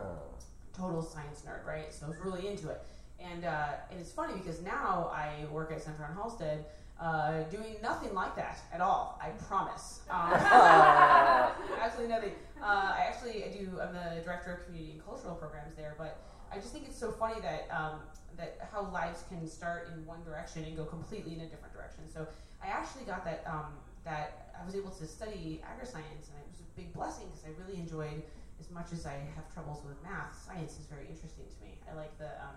total 0.76 1.02
science 1.02 1.42
nerd, 1.46 1.64
right? 1.66 1.92
So 1.92 2.06
I 2.06 2.08
was 2.08 2.18
really 2.18 2.48
into 2.48 2.68
it. 2.68 2.82
And, 3.20 3.44
uh, 3.44 3.68
and 3.90 4.00
it's 4.00 4.12
funny 4.12 4.34
because 4.34 4.60
now 4.62 5.10
I 5.14 5.46
work 5.52 5.72
at 5.72 5.82
Center 5.82 6.04
on 6.04 6.16
Halsted 6.16 6.64
uh, 7.00 7.42
doing 7.44 7.76
nothing 7.82 8.14
like 8.14 8.36
that 8.36 8.60
at 8.72 8.80
all, 8.80 9.18
I 9.22 9.30
promise. 9.30 10.00
Um, 10.10 10.32
absolutely 11.80 12.14
nothing. 12.14 12.32
Uh, 12.62 12.94
I 12.94 13.06
actually 13.08 13.44
I 13.44 13.48
do, 13.48 13.80
I'm 13.80 13.92
the 13.92 14.22
director 14.22 14.52
of 14.52 14.64
community 14.66 14.92
and 14.92 15.04
cultural 15.04 15.34
programs 15.34 15.74
there, 15.74 15.94
but 15.98 16.18
I 16.54 16.58
just 16.58 16.72
think 16.72 16.86
it's 16.86 16.98
so 16.98 17.10
funny 17.10 17.40
that, 17.40 17.66
um, 17.74 17.98
that 18.36 18.70
how 18.70 18.86
lives 18.94 19.24
can 19.28 19.48
start 19.48 19.90
in 19.92 20.06
one 20.06 20.22
direction 20.22 20.62
and 20.62 20.76
go 20.76 20.84
completely 20.84 21.34
in 21.34 21.40
a 21.40 21.46
different 21.46 21.74
direction. 21.74 22.06
So 22.06 22.28
I 22.62 22.68
actually 22.68 23.04
got 23.04 23.24
that, 23.24 23.42
um, 23.46 23.74
that 24.04 24.54
I 24.54 24.64
was 24.64 24.76
able 24.76 24.90
to 24.90 25.06
study 25.06 25.60
agri-science 25.66 26.30
and 26.30 26.38
it 26.38 26.46
was 26.50 26.60
a 26.62 26.70
big 26.78 26.92
blessing 26.94 27.26
because 27.26 27.42
I 27.42 27.52
really 27.58 27.80
enjoyed 27.80 28.22
as 28.60 28.70
much 28.70 28.92
as 28.92 29.04
I 29.04 29.18
have 29.34 29.52
troubles 29.52 29.82
with 29.84 30.00
math, 30.02 30.38
science 30.46 30.78
is 30.78 30.86
very 30.86 31.06
interesting 31.10 31.44
to 31.44 31.58
me. 31.64 31.74
I 31.90 31.94
like 31.94 32.16
the 32.18 32.30
um, 32.38 32.54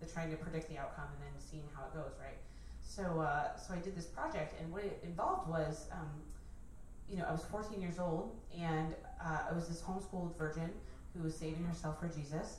the 0.00 0.06
trying 0.06 0.30
to 0.30 0.36
predict 0.36 0.68
the 0.68 0.78
outcome 0.78 1.06
and 1.14 1.20
then 1.22 1.34
seeing 1.38 1.64
how 1.74 1.82
it 1.86 1.94
goes, 1.94 2.14
right? 2.20 2.38
So 2.82 3.20
uh, 3.20 3.56
so 3.56 3.74
I 3.74 3.78
did 3.78 3.96
this 3.96 4.06
project, 4.06 4.54
and 4.60 4.72
what 4.72 4.84
it 4.84 5.00
involved 5.02 5.50
was, 5.50 5.88
um, 5.92 6.10
you 7.10 7.16
know, 7.18 7.24
I 7.28 7.32
was 7.32 7.44
14 7.50 7.80
years 7.80 7.98
old, 7.98 8.36
and 8.56 8.94
uh, 9.20 9.50
I 9.50 9.52
was 9.52 9.68
this 9.68 9.82
homeschooled 9.82 10.36
virgin 10.38 10.70
who 11.16 11.24
was 11.24 11.34
saving 11.34 11.64
herself 11.64 12.00
for 12.00 12.08
Jesus, 12.08 12.58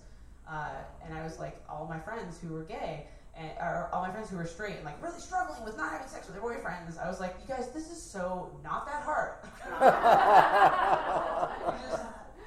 uh, 0.50 0.70
and 1.06 1.14
I 1.14 1.24
was 1.24 1.40
like 1.40 1.62
all 1.70 1.86
my 1.88 2.00
friends 2.00 2.40
who 2.42 2.54
were 2.54 2.64
gay. 2.64 3.08
And, 3.36 3.50
or 3.60 3.90
all 3.92 4.04
my 4.04 4.12
friends 4.12 4.30
who 4.30 4.38
were 4.38 4.46
straight 4.46 4.76
and 4.76 4.86
like 4.86 5.02
really 5.02 5.20
struggling 5.20 5.66
with 5.66 5.76
not 5.76 5.92
having 5.92 6.08
sex 6.08 6.28
with 6.28 6.36
their 6.36 6.44
boyfriends, 6.44 7.04
I 7.04 7.10
was 7.10 7.20
like, 7.20 7.34
"You 7.42 7.48
guys, 7.48 7.72
this 7.72 7.90
is 7.90 8.00
so 8.00 8.52
not 8.64 8.86
that 8.86 9.02
hard." 9.02 9.38
you 11.66 11.74
just 11.90 12.04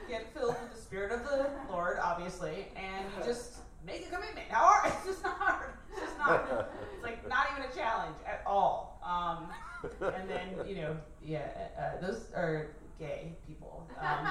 get 0.09 0.33
filled 0.33 0.55
with 0.63 0.73
the 0.73 0.81
spirit 0.81 1.11
of 1.11 1.25
the 1.25 1.51
Lord, 1.73 1.99
obviously, 2.01 2.69
and 2.77 3.05
you 3.19 3.25
just 3.25 3.55
make 3.85 4.07
a 4.07 4.11
commitment. 4.15 4.47
How 4.49 4.65
hard? 4.65 4.93
It's 4.97 5.07
just 5.07 5.25
not 5.25 5.37
hard. 5.39 5.71
It's 5.91 6.03
just 6.03 6.19
not. 6.19 6.71
It's 6.95 7.03
like 7.03 7.29
not 7.29 7.47
even 7.53 7.69
a 7.69 7.75
challenge 7.75 8.17
at 8.27 8.43
all. 8.47 9.01
Um, 9.03 9.49
and 10.15 10.29
then 10.29 10.67
you 10.69 10.77
know, 10.77 10.97
yeah, 11.23 11.49
uh, 11.79 12.01
those 12.01 12.27
are 12.35 12.69
gay 12.99 13.33
people. 13.47 13.89
Um, 14.01 14.27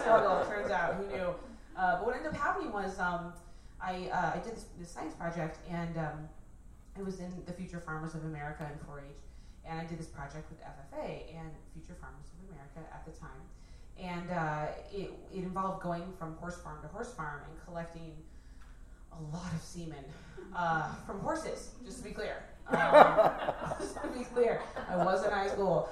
struggle. 0.00 0.44
Turns 0.48 0.70
out, 0.70 0.94
who 0.94 1.06
knew? 1.08 1.34
Uh, 1.76 1.96
but 1.96 2.06
what 2.06 2.16
ended 2.16 2.32
up 2.32 2.38
happening 2.38 2.72
was 2.72 2.98
um, 2.98 3.32
I 3.80 4.08
uh, 4.12 4.32
I 4.34 4.38
did 4.44 4.56
this, 4.56 4.66
this 4.78 4.90
science 4.90 5.14
project 5.26 5.58
and. 5.70 5.96
Um, 5.98 6.28
I 6.98 7.02
was 7.02 7.20
in 7.20 7.30
the 7.44 7.52
Future 7.52 7.78
Farmers 7.78 8.14
of 8.14 8.24
America 8.24 8.66
in 8.72 8.78
4-H, 8.88 9.04
and 9.68 9.78
I 9.78 9.84
did 9.84 9.98
this 9.98 10.06
project 10.06 10.48
with 10.48 10.58
FFA 10.62 11.28
and 11.36 11.50
Future 11.74 11.94
Farmers 12.00 12.24
of 12.32 12.48
America 12.48 12.80
at 12.90 13.04
the 13.04 13.12
time 13.20 13.44
and 13.98 14.30
uh, 14.30 14.66
it, 14.92 15.12
it 15.32 15.38
involved 15.44 15.82
going 15.82 16.04
from 16.18 16.36
horse 16.36 16.58
farm 16.58 16.80
to 16.82 16.88
horse 16.88 17.12
farm 17.12 17.40
and 17.48 17.64
collecting 17.64 18.12
a 19.12 19.34
lot 19.34 19.52
of 19.52 19.62
semen 19.62 20.04
uh, 20.54 20.94
from 21.06 21.20
horses. 21.20 21.70
Just 21.84 21.98
to 21.98 22.04
be 22.04 22.10
clear, 22.10 22.44
um, 22.68 22.76
just 23.80 23.94
to 24.02 24.08
be 24.08 24.24
clear, 24.24 24.60
I 24.88 24.96
was 24.96 25.24
in 25.24 25.30
high 25.30 25.48
school, 25.48 25.88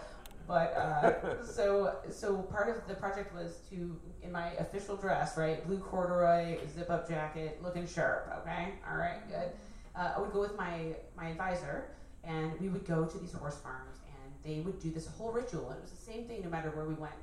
but 0.47 0.75
uh, 0.77 1.45
so 1.45 1.97
so 2.11 2.39
part 2.43 2.69
of 2.69 2.87
the 2.87 2.95
project 2.95 3.35
was 3.35 3.59
to 3.71 3.99
in 4.23 4.33
my 4.33 4.53
official 4.53 4.97
dress, 4.97 5.37
right, 5.37 5.67
blue 5.67 5.79
corduroy 5.79 6.59
zip 6.75 6.91
up 6.91 7.09
jacket, 7.09 7.61
looking 7.63 7.87
sharp. 7.87 8.33
Okay, 8.43 8.75
all 8.89 8.97
right, 8.97 9.27
good. 9.29 9.51
Uh, 9.97 10.13
I 10.17 10.21
would 10.21 10.33
go 10.33 10.41
with 10.41 10.57
my 10.57 10.95
my 11.17 11.29
advisor, 11.29 11.87
and 12.23 12.59
we 12.61 12.69
would 12.69 12.87
go 12.87 13.05
to 13.05 13.19
these 13.19 13.33
horse 13.33 13.57
farms, 13.57 13.99
and 14.07 14.33
they 14.45 14.61
would 14.61 14.81
do 14.81 14.91
this 14.91 15.07
whole 15.07 15.33
ritual, 15.33 15.71
and 15.71 15.79
it 15.79 15.83
was 15.83 15.91
the 15.91 16.13
same 16.13 16.25
thing 16.25 16.43
no 16.43 16.51
matter 16.51 16.71
where 16.71 16.85
we 16.85 16.95
went. 16.95 17.15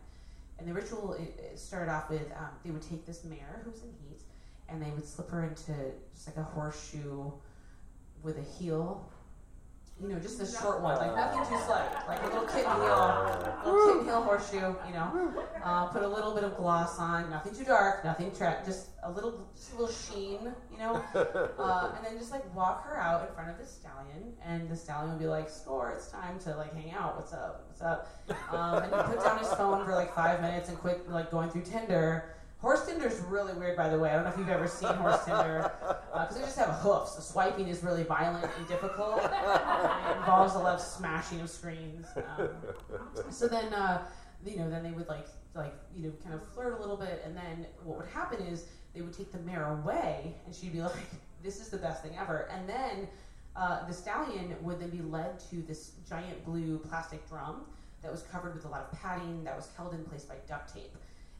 And 0.58 0.68
the 0.68 0.74
ritual 0.74 1.14
it, 1.14 1.40
it 1.52 1.60
started 1.60 1.92
off 1.92 2.10
with 2.10 2.32
um, 2.38 2.50
they 2.64 2.72
would 2.72 2.88
take 2.88 3.06
this 3.06 3.24
mare 3.24 3.62
who's 3.66 3.82
in 3.82 3.90
heat, 4.08 4.22
and 4.70 4.82
they 4.82 4.90
would 4.92 5.08
slip 5.08 5.30
her 5.30 5.44
into 5.44 5.74
just 6.14 6.28
like 6.28 6.38
a 6.38 6.44
horseshoe 6.44 7.32
with 8.24 8.38
a 8.38 8.64
heel. 8.64 9.10
You 10.02 10.08
know, 10.08 10.20
just 10.20 10.42
a 10.42 10.48
short 10.48 10.82
one, 10.82 10.98
like 10.98 11.16
nothing 11.16 11.42
too 11.42 11.64
slight, 11.64 11.88
like 12.08 12.24
a 12.24 12.26
little 12.26 12.48
kitten 12.48 12.72
heel, 12.72 13.62
little 13.64 13.88
kitten 13.88 14.06
heel 14.06 14.22
horseshoe. 14.24 14.74
You 14.88 14.94
know, 14.94 15.46
uh, 15.64 15.86
put 15.88 16.02
a 16.02 16.08
little 16.08 16.34
bit 16.34 16.44
of 16.44 16.58
gloss 16.58 16.98
on, 16.98 17.30
nothing 17.30 17.54
too 17.54 17.66
dark, 17.66 18.04
nothing 18.04 18.32
tra- 18.36 18.64
just 18.66 18.88
a 19.04 19.12
little, 19.12 19.48
just 19.56 19.74
a 19.74 19.76
little 19.76 19.94
sheen. 19.94 20.40
You 20.72 20.78
know, 20.80 21.04
uh, 21.14 21.92
and 21.96 22.04
then 22.04 22.18
just 22.18 22.32
like 22.32 22.44
walk 22.56 22.84
her 22.88 22.98
out 22.98 23.28
in 23.28 23.36
front 23.36 23.52
of 23.52 23.60
the 23.60 23.66
stallion, 23.66 24.34
and 24.44 24.68
the 24.70 24.76
stallion 24.76 25.12
would 25.12 25.20
be 25.20 25.28
like, 25.28 25.48
"Score! 25.50 25.92
It's 25.96 26.08
time 26.10 26.40
to 26.40 26.56
like 26.56 26.74
hang 26.74 26.92
out. 26.94 27.18
What's 27.18 27.34
up? 27.34 27.66
What's 27.68 27.82
up?" 27.84 28.10
Um, 28.52 28.82
and 28.82 28.96
he 28.96 29.14
put 29.14 29.24
down 29.24 29.38
his 29.38 29.54
phone 29.54 29.86
for 29.86 29.94
like 29.94 30.16
five 30.16 30.42
minutes 30.42 30.70
and 30.70 30.78
quit 30.80 31.08
like 31.12 31.30
going 31.30 31.52
through 31.52 31.64
Tinder. 31.64 32.36
Horse 32.62 32.86
Tinder 32.86 33.08
is 33.08 33.20
really 33.22 33.54
weird, 33.54 33.76
by 33.76 33.90
the 33.90 33.98
way. 33.98 34.12
I 34.12 34.14
don't 34.14 34.24
know 34.24 34.30
if 34.30 34.38
you've 34.38 34.50
ever 34.50 34.68
seen 34.68 34.94
Horse 34.94 35.26
Tinder 35.26 35.72
because 36.14 36.36
they 36.36 36.42
just 36.42 36.60
have 36.60 36.70
hoofs. 36.76 37.16
The 37.16 37.24
swiping 37.24 37.68
is 37.68 37.84
really 37.84 38.04
violent 38.04 38.52
and 38.56 38.68
difficult. 38.68 39.18
it 39.24 40.18
involves 40.18 40.54
a 40.54 40.60
lot 40.60 40.76
of 40.76 40.82
smashing 40.82 41.42
of 41.42 41.50
screens. 41.50 42.06
Um, 42.38 42.50
so 43.32 43.48
then, 43.48 43.74
uh, 43.74 44.04
you 44.46 44.58
know, 44.58 44.70
then 44.70 44.84
they 44.84 44.92
would 44.92 45.08
like 45.08 45.26
like 45.56 45.74
you 45.96 46.04
know 46.04 46.14
kind 46.24 46.36
of 46.36 46.48
flirt 46.54 46.78
a 46.78 46.80
little 46.80 46.98
bit, 46.98 47.24
and 47.26 47.36
then 47.36 47.66
what 47.84 47.98
would 47.98 48.10
happen 48.10 48.40
is 48.46 48.68
they 48.94 49.02
would 49.02 49.14
take 49.14 49.32
the 49.32 49.40
mare 49.40 49.80
away, 49.82 50.36
and 50.46 50.54
she'd 50.54 50.72
be 50.72 50.82
like, 50.84 51.10
"This 51.42 51.60
is 51.60 51.70
the 51.70 51.78
best 51.78 52.04
thing 52.04 52.14
ever," 52.20 52.48
and 52.52 52.70
then. 52.70 53.08
Uh, 53.54 53.86
the 53.86 53.94
stallion 53.94 54.56
would 54.62 54.80
then 54.80 54.90
be 54.90 55.02
led 55.02 55.38
to 55.38 55.62
this 55.64 55.92
giant 56.08 56.46
blue 56.46 56.78
plastic 56.78 57.28
drum 57.28 57.66
that 58.02 58.10
was 58.10 58.22
covered 58.32 58.56
with 58.56 58.64
a 58.64 58.68
lot 58.70 58.80
of 58.80 58.98
padding 59.02 59.44
that 59.44 59.54
was 59.54 59.68
held 59.76 59.94
in 59.94 60.02
place 60.06 60.24
by 60.24 60.36
duct 60.48 60.74
tape. 60.74 60.96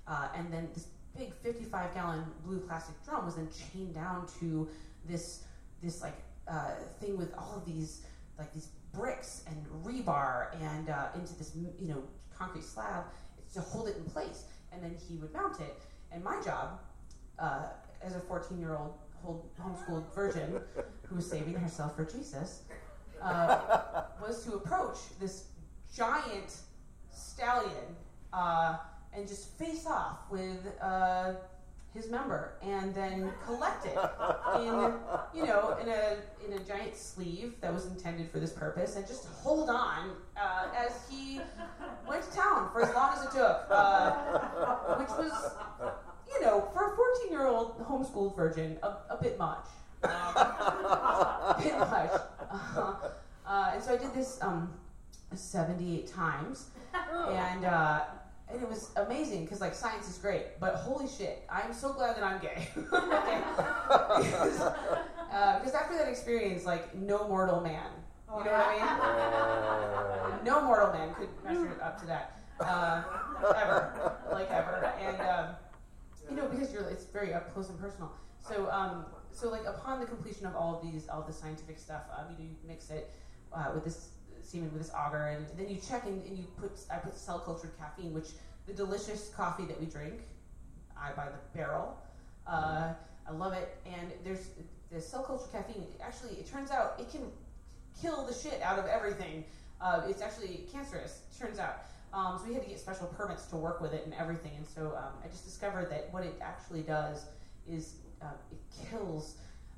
Uh, 0.10 0.28
and 0.36 0.52
then 0.52 0.68
this 0.74 0.88
big 1.18 1.34
55 1.44 1.94
gallon 1.94 2.24
blue 2.46 2.60
plastic 2.60 2.96
drum 3.06 3.26
was 3.26 3.36
then 3.36 3.50
chained 3.52 3.94
down 3.96 4.28
to 4.40 4.68
this 5.06 5.44
this 5.82 6.02
like 6.02 6.16
uh, 6.48 6.76
thing 7.00 7.18
with 7.18 7.34
all 7.38 7.56
of 7.56 7.66
these 7.66 8.06
like 8.38 8.54
these 8.54 8.70
bricks 8.94 9.44
and 9.48 9.66
rebar 9.84 10.48
and 10.62 10.90
uh, 10.90 11.08
into 11.16 11.34
this 11.36 11.56
you 11.56 11.88
know 11.88 12.04
concrete 12.38 12.64
slab 12.64 13.06
to 13.54 13.62
hold 13.62 13.88
it 13.88 13.98
in 13.98 14.04
place. 14.06 14.46
And 14.72 14.82
then 14.84 14.96
he 15.08 15.18
would 15.18 15.34
mount 15.34 15.60
it. 15.60 15.82
And 16.12 16.24
my 16.24 16.42
job 16.42 16.80
uh, 17.40 17.68
as 18.02 18.16
a 18.16 18.20
14 18.20 18.60
year 18.60 18.76
old 18.76 18.94
homeschooled 19.62 20.14
virgin 20.16 20.60
who 21.04 21.16
was 21.16 21.30
saving 21.30 21.54
herself 21.54 21.96
for 21.96 22.04
jesus 22.04 22.64
uh, 23.22 24.06
was 24.20 24.44
to 24.44 24.54
approach 24.54 24.98
this 25.20 25.46
giant 25.96 26.58
stallion 27.12 27.96
uh, 28.34 28.78
and 29.16 29.28
just 29.28 29.58
face 29.58 29.86
off 29.86 30.20
with 30.30 30.60
uh, 30.82 31.34
his 31.94 32.10
member, 32.10 32.54
and 32.62 32.96
then 32.96 33.32
collect 33.46 33.86
it 33.86 33.98
in 34.56 34.94
you 35.34 35.46
know 35.46 35.78
in 35.82 35.90
a 35.90 36.18
in 36.46 36.54
a 36.54 36.64
giant 36.64 36.96
sleeve 36.96 37.54
that 37.62 37.74
was 37.74 37.86
intended 37.88 38.30
for 38.32 38.40
this 38.40 38.54
purpose, 38.54 38.96
and 38.96 39.06
just 39.06 39.28
hold 39.44 39.70
on 39.70 40.12
uh, 40.38 40.68
as 40.76 40.94
he 41.10 41.42
went 42.08 42.24
to 42.24 42.38
town 42.38 42.70
for 42.72 42.84
as 42.84 42.96
long 42.96 43.14
as 43.14 43.26
it 43.26 43.32
took, 43.32 43.66
uh, 43.70 44.40
which 45.00 45.10
was 45.10 45.52
you 46.34 46.42
know 46.42 46.70
for 46.74 46.94
a 46.94 46.96
14 46.96 47.32
year 47.32 47.48
old 47.48 47.78
homeschooled 47.86 48.36
virgin 48.36 48.78
a, 48.84 48.88
a 49.10 49.20
bit 49.22 49.38
much. 49.38 49.66
Um, 50.04 50.12
a 50.12 51.56
bit 51.62 51.78
much. 51.78 52.12
Uh, 52.50 52.94
uh, 53.46 53.72
and 53.74 53.84
so 53.84 53.94
I 53.94 53.98
did 53.98 54.14
this 54.14 54.40
um, 54.42 54.74
78 55.36 56.08
times, 56.08 56.70
and 56.94 57.66
uh, 57.66 58.02
and 58.54 58.62
it 58.62 58.70
was 58.70 58.92
amazing 58.96 59.44
because 59.46 59.62
like 59.62 59.74
science 59.74 60.10
is 60.10 60.18
great, 60.18 60.60
but 60.60 60.76
holy 60.76 61.08
shit, 61.08 61.44
I'm 61.50 61.74
so 61.74 61.94
glad 61.94 62.16
that 62.16 62.24
I'm 62.24 62.40
gay. 62.40 62.68
because, 62.76 64.62
uh, 64.62 65.60
after 65.74 65.98
that 65.98 66.08
experience, 66.08 66.66
like 66.66 66.94
no 66.96 67.28
mortal 67.28 67.62
man, 67.62 67.90
you 68.28 68.44
know 68.46 68.52
what 68.52 68.66
I 68.68 70.32
mean? 70.36 70.46
No 70.46 70.64
mortal 70.64 70.94
man 70.94 71.14
could 71.14 71.30
measure 71.44 71.78
up 71.82 72.00
to 72.02 72.06
that 72.08 72.40
uh, 72.60 73.04
ever, 73.56 74.18
like 74.32 74.50
ever, 74.52 74.94
and 75.00 75.22
um, 75.22 75.56
you 76.30 76.36
know 76.36 76.48
because 76.48 76.72
you're 76.72 76.84
it's 76.84 77.06
very 77.06 77.34
up 77.34 77.54
close 77.54 77.70
and 77.70 77.80
personal. 77.80 78.12
So 78.40 78.70
um, 78.72 79.06
so 79.32 79.50
like 79.50 79.66
upon 79.66 80.00
the 80.00 80.06
completion 80.06 80.46
of 80.46 80.56
all 80.56 80.76
of 80.76 80.82
these, 80.82 81.08
all 81.10 81.24
the 81.24 81.34
scientific 81.34 81.80
stuff, 81.80 82.04
um, 82.18 82.26
you, 82.32 82.38
do, 82.38 82.44
you 82.44 82.56
mix 82.68 82.90
it 82.90 83.12
uh, 83.54 83.72
with 83.74 83.84
this 83.84 84.10
semen 84.44 84.72
with 84.74 84.82
this 84.82 84.92
auger, 84.94 85.28
and 85.28 85.46
then 85.58 85.70
you 85.70 85.78
check 85.78 86.06
and, 86.06 86.24
and 86.26 86.38
you 86.38 86.46
put 86.60 86.72
I 86.92 86.96
put 86.98 87.18
cell 87.18 87.40
cultured 87.40 87.72
caffeine, 87.78 88.14
which 88.14 88.30
the 88.68 88.74
delicious 88.74 89.30
coffee 89.36 89.66
that 89.66 89.80
we 89.80 89.86
drink, 89.86 90.22
I 90.98 91.12
buy 91.14 91.26
the 91.26 91.58
barrel. 91.58 91.98
Uh, 92.48 92.94
I 93.28 93.32
love 93.32 93.54
it, 93.54 93.78
and 93.86 94.12
there's 94.24 94.50
the 94.92 95.02
cell 95.02 95.24
cultured 95.24 95.52
caffeine. 95.52 95.86
Actually, 96.02 96.34
it 96.34 96.52
turns 96.52 96.72
out 96.72 96.96
it 97.00 97.12
can 97.12 97.22
kill 98.02 98.26
the 98.26 98.34
shit 98.34 98.62
out 98.62 98.80
of 98.80 98.86
everything. 98.86 99.44
Uh, 99.80 100.04
it's 100.08 100.22
actually 100.22 100.66
cancerous. 100.72 101.22
Turns 101.40 101.60
out. 101.60 101.86
Um, 102.14 102.38
so 102.38 102.48
we 102.48 102.54
had 102.54 102.64
to 102.64 102.70
get 102.70 102.80
special 102.80 103.08
permits 103.08 103.46
to 103.48 103.56
work 103.56 103.82
with 103.82 103.94
it 103.94 104.04
and 104.06 104.14
everything. 104.14 104.52
And 104.58 104.68
so 104.68 104.88
um, 104.98 105.14
I 105.24 105.28
just 105.28 105.46
discovered 105.46 105.90
that 105.92 106.10
what 106.12 106.24
it 106.24 106.36
actually 106.42 106.82
does 106.82 107.26
is 107.70 107.96
uh, 108.22 108.28
it 108.52 108.60
kills 108.90 109.36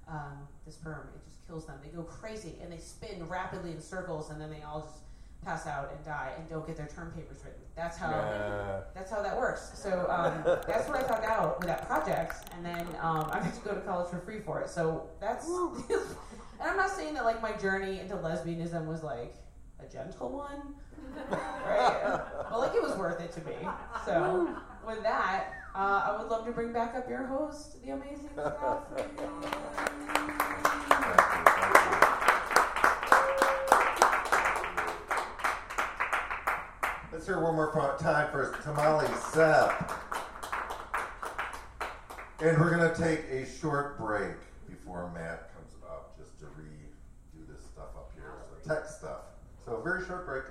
um, 0.07 0.47
the 0.65 0.71
sperm. 0.71 1.07
It 1.15 1.23
just 1.25 1.32
kills 1.47 1.65
them. 1.65 1.77
They 1.83 1.89
go 1.89 2.03
crazy 2.03 2.55
and 2.61 2.71
they 2.71 2.77
spin 2.77 3.27
rapidly 3.27 3.71
in 3.71 3.81
circles, 3.81 4.29
and 4.29 4.39
then 4.39 4.49
they 4.49 4.61
all 4.61 4.81
just 4.81 4.99
pass 5.43 5.67
out 5.67 5.91
and 5.93 6.05
die 6.05 6.31
and 6.37 6.49
don't 6.49 6.65
get 6.65 6.77
their 6.77 6.87
term 6.87 7.11
papers 7.11 7.37
written. 7.43 7.59
That's 7.75 7.97
how. 7.97 8.11
Yeah. 8.11 8.81
That's 8.93 9.11
how 9.11 9.21
that 9.21 9.37
works. 9.37 9.71
So 9.75 10.05
um, 10.09 10.41
that's 10.67 10.87
what 10.87 10.97
I 10.97 11.03
found 11.03 11.25
out 11.25 11.59
with 11.59 11.67
that 11.67 11.87
project, 11.87 12.49
and 12.55 12.65
then 12.65 12.87
um, 13.01 13.29
I 13.31 13.39
got 13.39 13.53
to 13.53 13.61
go 13.61 13.75
to 13.75 13.81
college 13.81 14.09
for 14.09 14.19
free 14.19 14.39
for 14.39 14.61
it. 14.61 14.69
So 14.69 15.09
that's. 15.19 15.47
and 15.89 16.69
I'm 16.69 16.77
not 16.77 16.91
saying 16.91 17.13
that 17.15 17.25
like 17.25 17.41
my 17.41 17.53
journey 17.53 17.99
into 17.99 18.15
lesbianism 18.15 18.85
was 18.85 19.03
like 19.03 19.35
a 19.79 19.91
gentle 19.91 20.29
one, 20.29 20.75
right? 21.29 22.21
but 22.49 22.59
like 22.59 22.75
it 22.75 22.81
was 22.81 22.95
worth 22.97 23.19
it 23.21 23.31
to 23.33 23.41
me. 23.41 23.55
So 24.05 24.55
with 24.85 25.03
that, 25.03 25.45
uh, 25.75 26.03
I 26.05 26.21
would 26.21 26.29
love 26.29 26.45
to 26.45 26.51
bring 26.51 26.71
back 26.71 26.95
up 26.95 27.09
your 27.09 27.25
host, 27.25 27.83
the 27.83 27.91
amazing 27.91 28.29
Stephanie. 28.33 29.03
Let's 37.23 37.31
hear 37.31 37.41
one 37.41 37.55
more 37.55 37.71
time 38.01 38.29
for 38.33 38.53
Tamale 38.63 39.07
Sep. 39.31 39.93
And 42.41 42.59
we're 42.59 42.75
going 42.75 42.93
to 42.93 43.01
take 43.01 43.21
a 43.31 43.45
short 43.45 43.97
break 43.97 44.35
before 44.67 45.09
Matt 45.13 45.55
comes 45.55 45.71
up 45.89 46.17
just 46.17 46.37
to 46.39 46.47
redo 46.47 47.47
this 47.47 47.63
stuff 47.63 47.95
up 47.95 48.11
here. 48.13 48.33
So, 48.43 48.75
tech 48.75 48.89
stuff. 48.89 49.21
So, 49.63 49.79
very 49.81 50.05
short 50.05 50.25
break, 50.25 50.43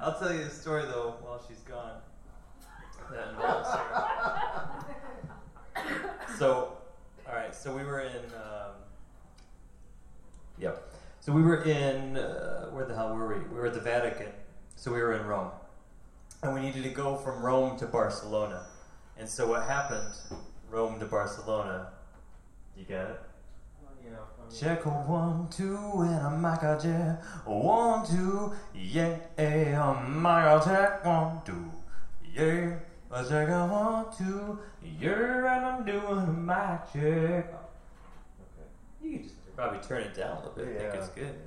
I'll 0.02 0.18
tell 0.18 0.34
you 0.34 0.46
the 0.46 0.50
story 0.50 0.84
though 0.84 1.16
while 1.22 1.44
she's 1.48 1.60
gone. 1.60 2.00
That 3.12 3.30
involves 3.30 3.70
her. 3.70 4.24
So, 6.38 6.78
all 7.28 7.36
right. 7.36 7.54
So 7.54 7.76
we 7.76 7.84
were 7.84 8.00
in. 8.00 8.16
Um, 8.16 8.76
yep. 10.58 10.90
So 11.20 11.34
we 11.34 11.42
were 11.42 11.64
in. 11.64 12.18
Uh, 12.18 12.70
where 12.70 12.86
the 12.86 12.96
hell 12.96 13.14
were 13.14 13.28
we? 13.28 13.40
We 13.48 13.56
were 13.56 13.68
at 13.68 13.74
the 13.74 13.82
Vatican. 13.82 14.28
So 14.78 14.92
we 14.94 15.02
were 15.02 15.14
in 15.14 15.26
Rome, 15.26 15.52
and 16.44 16.54
we 16.54 16.62
needed 16.62 16.84
to 16.84 16.90
go 16.90 17.18
from 17.18 17.44
Rome 17.44 17.78
to 17.80 17.86
Barcelona. 17.86 18.68
And 19.18 19.30
so 19.30 19.48
what 19.48 19.64
happened? 19.64 20.14
Rome 20.70 21.00
to 21.00 21.06
Barcelona. 21.06 21.90
You 22.78 22.86
got 22.86 23.10
it. 23.10 23.22
Check 24.60 24.86
a 24.86 24.90
one, 24.90 25.48
two, 25.50 25.78
and 26.02 26.28
a 26.28 26.30
mic 26.30 26.62
a 26.62 26.78
check. 26.80 27.24
One, 27.48 28.06
two, 28.06 28.54
yeah, 28.76 29.18
a 29.38 30.08
mic 30.10 30.46
a 30.46 30.62
check. 30.64 31.04
One, 31.06 31.42
two, 31.44 31.72
yeah. 32.36 32.76
A 33.12 33.24
check 33.28 33.48
a 33.50 33.66
one, 33.66 34.06
two, 34.16 34.60
yeah, 35.00 35.56
and 35.58 35.66
I'm 35.66 35.86
doing 35.86 36.18
a 36.20 36.28
mic 36.28 36.94
check. 36.94 37.54
Okay. 37.54 38.68
You 39.02 39.12
can 39.18 39.24
just 39.24 39.56
probably 39.56 39.80
turn 39.80 40.04
it 40.04 40.14
down 40.16 40.38
a 40.38 40.40
little 40.42 40.52
bit. 40.56 40.68
I 40.78 40.92
think 40.92 40.96
it's 41.04 41.12
Yeah. 41.18 41.24
good. 41.24 41.40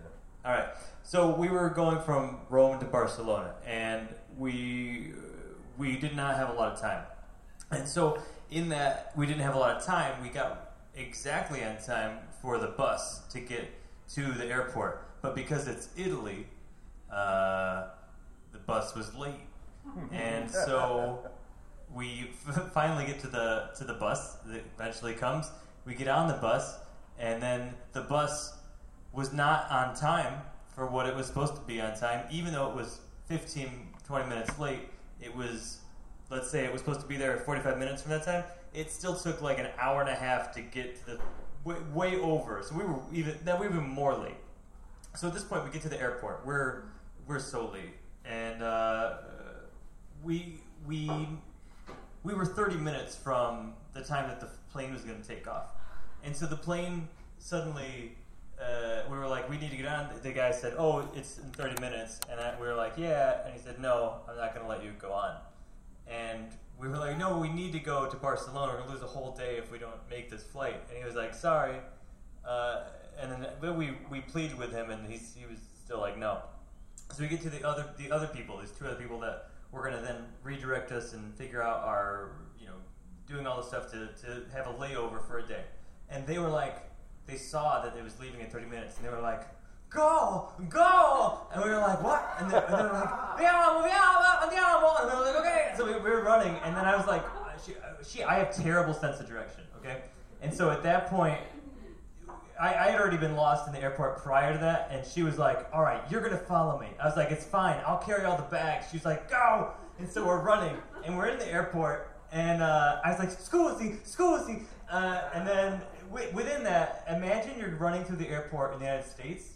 All 0.44 0.52
right. 0.52 0.68
So 1.04 1.30
we 1.36 1.48
were 1.48 1.70
going 1.70 2.00
from 2.00 2.38
Rome 2.50 2.80
to 2.80 2.86
Barcelona, 2.86 3.54
and 3.64 4.08
we 4.36 5.12
uh, 5.16 5.20
we 5.78 5.96
did 5.96 6.16
not 6.16 6.36
have 6.36 6.50
a 6.50 6.54
lot 6.54 6.72
of 6.72 6.80
time. 6.80 7.04
And 7.70 7.86
so 7.88 8.18
in 8.50 8.68
that 8.70 9.12
we 9.16 9.26
didn't 9.26 9.42
have 9.42 9.54
a 9.54 9.58
lot 9.58 9.76
of 9.76 9.84
time, 9.84 10.22
we 10.22 10.28
got 10.28 10.72
exactly 10.96 11.62
on 11.64 11.76
time 11.78 12.18
for 12.40 12.58
the 12.58 12.68
bus 12.68 13.20
to 13.32 13.40
get 13.40 13.68
to 14.14 14.32
the 14.32 14.46
airport. 14.46 15.06
But 15.22 15.34
because 15.34 15.66
it's 15.66 15.88
Italy, 15.96 16.46
uh, 17.10 17.88
the 18.52 18.58
bus 18.58 18.94
was 18.94 19.14
late, 19.14 19.34
and 20.12 20.50
so 20.66 21.18
we 21.94 22.30
f- 22.48 22.70
finally 22.74 23.06
get 23.06 23.20
to 23.20 23.28
the 23.28 23.70
to 23.78 23.84
the 23.84 23.94
bus 23.94 24.34
that 24.46 24.62
eventually 24.78 25.14
comes. 25.14 25.50
We 25.84 25.94
get 25.94 26.08
on 26.08 26.28
the 26.28 26.34
bus, 26.34 26.78
and 27.18 27.42
then 27.42 27.74
the 27.92 28.02
bus 28.02 28.54
was 29.12 29.32
not 29.32 29.70
on 29.70 29.94
time 29.94 30.42
for 30.74 30.86
what 30.86 31.06
it 31.06 31.14
was 31.16 31.26
supposed 31.26 31.54
to 31.54 31.60
be 31.62 31.80
on 31.80 31.96
time, 31.96 32.26
even 32.30 32.52
though 32.52 32.68
it 32.68 32.76
was 32.76 33.00
15, 33.26 33.70
20 34.06 34.28
minutes 34.28 34.58
late. 34.58 34.80
It 35.22 35.34
was, 35.34 35.78
let's 36.28 36.50
say, 36.50 36.64
it 36.64 36.72
was 36.72 36.82
supposed 36.82 37.00
to 37.00 37.06
be 37.06 37.16
there 37.16 37.38
45 37.38 37.78
minutes 37.78 38.02
from 38.02 38.10
that 38.10 38.24
time. 38.24 38.44
It 38.74 38.90
still 38.90 39.16
took 39.16 39.40
like 39.40 39.58
an 39.58 39.68
hour 39.78 40.02
and 40.02 40.10
a 40.10 40.14
half 40.14 40.52
to 40.54 40.60
get 40.60 40.96
to 41.00 41.06
the 41.06 41.20
way, 41.66 41.76
way 41.92 42.20
over. 42.20 42.62
So 42.62 42.76
we 42.76 42.84
were 42.84 42.98
even 43.12 43.38
that 43.44 43.58
we 43.60 43.66
were 43.66 43.74
even 43.74 43.88
more 43.88 44.14
late. 44.14 44.36
So 45.16 45.28
at 45.28 45.34
this 45.34 45.44
point, 45.44 45.64
we 45.64 45.70
get 45.70 45.82
to 45.82 45.88
the 45.88 46.00
airport. 46.00 46.46
We're 46.46 46.84
we're 47.26 47.40
so 47.40 47.70
late, 47.70 47.94
and 48.24 48.62
uh, 48.62 49.18
we 50.22 50.60
we 50.86 51.10
we 52.22 52.34
were 52.34 52.44
30 52.44 52.76
minutes 52.76 53.16
from 53.16 53.74
the 53.94 54.02
time 54.02 54.28
that 54.28 54.40
the 54.40 54.48
plane 54.72 54.92
was 54.92 55.02
going 55.02 55.20
to 55.20 55.26
take 55.26 55.46
off. 55.46 55.66
And 56.24 56.34
so 56.34 56.46
the 56.46 56.56
plane 56.56 57.08
suddenly, 57.38 58.16
uh, 58.60 59.02
we 59.08 59.16
were 59.16 59.28
like, 59.28 59.48
we 59.48 59.58
need 59.58 59.70
to 59.70 59.76
get 59.76 59.86
on. 59.86 60.10
The 60.22 60.32
guy 60.32 60.50
said, 60.50 60.74
oh, 60.76 61.08
it's 61.14 61.38
in 61.38 61.50
30 61.52 61.80
minutes. 61.80 62.18
And 62.28 62.40
I, 62.40 62.54
we 62.60 62.66
were 62.66 62.74
like, 62.74 62.94
yeah. 62.96 63.44
And 63.44 63.54
he 63.54 63.60
said, 63.60 63.78
no, 63.80 64.16
I'm 64.28 64.36
not 64.36 64.54
going 64.54 64.66
to 64.66 64.68
let 64.68 64.82
you 64.82 64.90
go 64.98 65.12
on. 65.12 65.36
And 66.08 66.48
we 66.78 66.88
were 66.88 66.98
like, 66.98 67.18
no, 67.18 67.38
we 67.38 67.48
need 67.48 67.72
to 67.72 67.78
go 67.78 68.06
to 68.06 68.16
Barcelona. 68.16 68.74
We're 68.74 68.84
to 68.84 68.92
lose 68.92 69.02
a 69.02 69.06
whole 69.06 69.34
day 69.34 69.56
if 69.56 69.72
we 69.72 69.78
don't 69.78 69.94
make 70.10 70.30
this 70.30 70.42
flight. 70.42 70.80
And 70.88 70.98
he 70.98 71.04
was 71.04 71.14
like, 71.14 71.34
sorry. 71.34 71.76
Uh, 72.46 72.82
and 73.20 73.32
then 73.32 73.46
but 73.60 73.76
we, 73.76 73.92
we 74.10 74.20
pleaded 74.20 74.58
with 74.58 74.72
him, 74.72 74.90
and 74.90 75.10
he's, 75.10 75.34
he 75.34 75.46
was 75.46 75.58
still 75.84 76.00
like, 76.00 76.18
no. 76.18 76.40
So 77.12 77.22
we 77.22 77.28
get 77.28 77.40
to 77.42 77.50
the 77.50 77.66
other 77.66 77.86
the 77.98 78.10
other 78.10 78.26
people. 78.26 78.58
These 78.58 78.72
two 78.72 78.84
other 78.84 78.96
people 78.96 79.20
that 79.20 79.50
were 79.70 79.88
to 79.90 79.96
then 79.98 80.16
redirect 80.42 80.92
us 80.92 81.12
and 81.12 81.34
figure 81.34 81.62
out 81.62 81.84
our 81.84 82.32
you 82.58 82.66
know 82.66 82.74
doing 83.28 83.46
all 83.46 83.56
the 83.58 83.62
stuff 83.62 83.90
to, 83.92 84.08
to 84.22 84.42
have 84.52 84.66
a 84.66 84.74
layover 84.74 85.24
for 85.26 85.38
a 85.38 85.46
day. 85.46 85.62
And 86.08 86.26
they 86.26 86.38
were 86.38 86.48
like, 86.48 86.82
they 87.26 87.36
saw 87.36 87.82
that 87.82 87.96
it 87.96 88.02
was 88.02 88.18
leaving 88.20 88.40
in 88.40 88.48
30 88.48 88.66
minutes, 88.66 88.96
and 88.96 89.06
they 89.06 89.10
were 89.10 89.20
like, 89.20 89.42
go, 89.90 90.52
go! 90.68 91.46
And 91.52 91.64
we 91.64 91.70
were 91.70 91.78
like, 91.78 92.02
what? 92.02 92.36
And 92.40 92.50
they, 92.50 92.56
and 92.56 92.68
they 92.68 92.82
were 92.82 92.92
like, 92.92 93.10
andiamo, 93.38 93.82
andiamo! 94.42 95.00
And 95.00 95.10
we 95.10 95.16
were 95.16 95.24
like, 95.24 95.36
okay. 95.40 95.74
We, 95.86 95.92
we 95.94 96.10
were 96.10 96.22
running, 96.22 96.56
and 96.64 96.76
then 96.76 96.84
I 96.84 96.96
was 96.96 97.06
like, 97.06 97.22
she, 97.64 97.74
she, 98.04 98.24
I 98.24 98.34
have 98.34 98.54
terrible 98.54 98.92
sense 98.92 99.20
of 99.20 99.28
direction, 99.28 99.62
okay? 99.78 99.98
And 100.42 100.52
so 100.52 100.70
at 100.70 100.82
that 100.82 101.08
point, 101.08 101.38
I, 102.60 102.68
I 102.74 102.90
had 102.90 103.00
already 103.00 103.18
been 103.18 103.36
lost 103.36 103.68
in 103.68 103.72
the 103.72 103.80
airport 103.80 104.22
prior 104.22 104.52
to 104.52 104.58
that, 104.58 104.88
and 104.90 105.06
she 105.06 105.22
was 105.22 105.38
like, 105.38 105.66
"All 105.72 105.82
right, 105.82 106.00
you're 106.10 106.22
gonna 106.22 106.38
follow 106.38 106.78
me." 106.78 106.88
I 107.00 107.06
was 107.06 107.16
like, 107.16 107.30
"It's 107.30 107.44
fine. 107.44 107.80
I'll 107.86 107.98
carry 107.98 108.24
all 108.24 108.36
the 108.36 108.42
bags." 108.44 108.86
She's 108.90 109.04
like, 109.04 109.30
"Go!" 109.30 109.72
And 109.98 110.10
so 110.10 110.26
we're 110.26 110.40
running, 110.42 110.76
and 111.04 111.16
we're 111.16 111.28
in 111.28 111.38
the 111.38 111.50
airport, 111.52 112.10
and 112.32 112.62
uh, 112.62 113.00
I 113.04 113.10
was 113.10 113.18
like, 113.18 113.30
"Scusi, 113.30 113.98
scusi," 114.08 114.64
uh, 114.90 115.20
and 115.34 115.46
then 115.46 115.80
wi- 116.10 116.30
within 116.34 116.64
that, 116.64 117.04
imagine 117.08 117.58
you're 117.58 117.76
running 117.76 118.04
through 118.04 118.16
the 118.16 118.28
airport 118.28 118.72
in 118.72 118.78
the 118.80 118.86
United 118.86 119.08
States, 119.08 119.52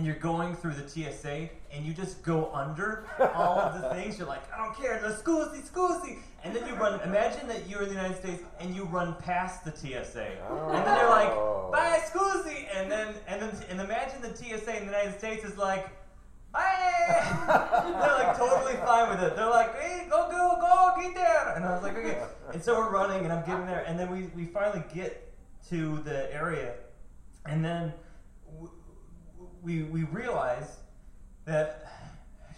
and 0.00 0.06
you're 0.06 0.16
going 0.16 0.56
through 0.56 0.72
the 0.72 0.88
TSA, 0.88 1.50
and 1.70 1.84
you 1.84 1.92
just 1.92 2.22
go 2.22 2.50
under 2.54 3.04
all 3.34 3.58
of 3.58 3.82
the 3.82 3.90
things. 3.90 4.18
You're 4.18 4.26
like, 4.26 4.40
"I 4.50 4.56
don't 4.64 4.74
care, 4.74 4.98
no 5.02 5.12
scusi, 5.12 5.60
scusi," 5.70 6.20
and 6.42 6.56
then 6.56 6.66
you 6.66 6.74
run. 6.76 6.98
Imagine 7.00 7.46
that 7.48 7.68
you're 7.68 7.82
in 7.82 7.88
the 7.90 7.96
United 7.96 8.16
States 8.16 8.42
and 8.58 8.74
you 8.74 8.84
run 8.84 9.14
past 9.16 9.62
the 9.62 9.70
TSA, 9.70 10.24
and 10.24 10.86
then 10.86 10.94
they're 10.96 11.10
like, 11.10 11.28
Oh. 11.28 11.68
"Bye, 11.70 12.00
scusi," 12.10 12.66
and 12.74 12.90
then 12.90 13.08
and 13.28 13.42
then 13.42 13.50
and 13.68 13.78
imagine 13.78 14.22
the 14.22 14.34
TSA 14.34 14.74
in 14.74 14.86
the 14.86 14.92
United 14.92 15.18
States 15.18 15.44
is 15.44 15.58
like. 15.58 15.86
Bye! 16.52 17.22
They're 17.46 18.26
like 18.26 18.36
totally 18.36 18.74
fine 18.84 19.08
with 19.08 19.22
it. 19.22 19.36
They're 19.36 19.48
like, 19.48 19.72
hey, 19.80 20.08
go, 20.10 20.28
go, 20.28 20.56
go, 20.60 21.00
get 21.00 21.14
there. 21.14 21.54
And 21.54 21.64
I 21.64 21.72
was 21.72 21.84
like, 21.84 21.96
okay. 21.96 22.24
And 22.52 22.60
so 22.60 22.76
we're 22.76 22.90
running, 22.90 23.22
and 23.22 23.32
I'm 23.32 23.46
getting 23.46 23.66
there, 23.66 23.84
and 23.86 23.96
then 23.96 24.10
we, 24.10 24.22
we 24.34 24.46
finally 24.46 24.82
get 24.92 25.32
to 25.68 25.98
the 25.98 26.34
area, 26.34 26.74
and 27.46 27.64
then 27.64 27.92
we 29.62 29.82
we 29.84 30.04
realize 30.04 30.76
that 31.44 31.86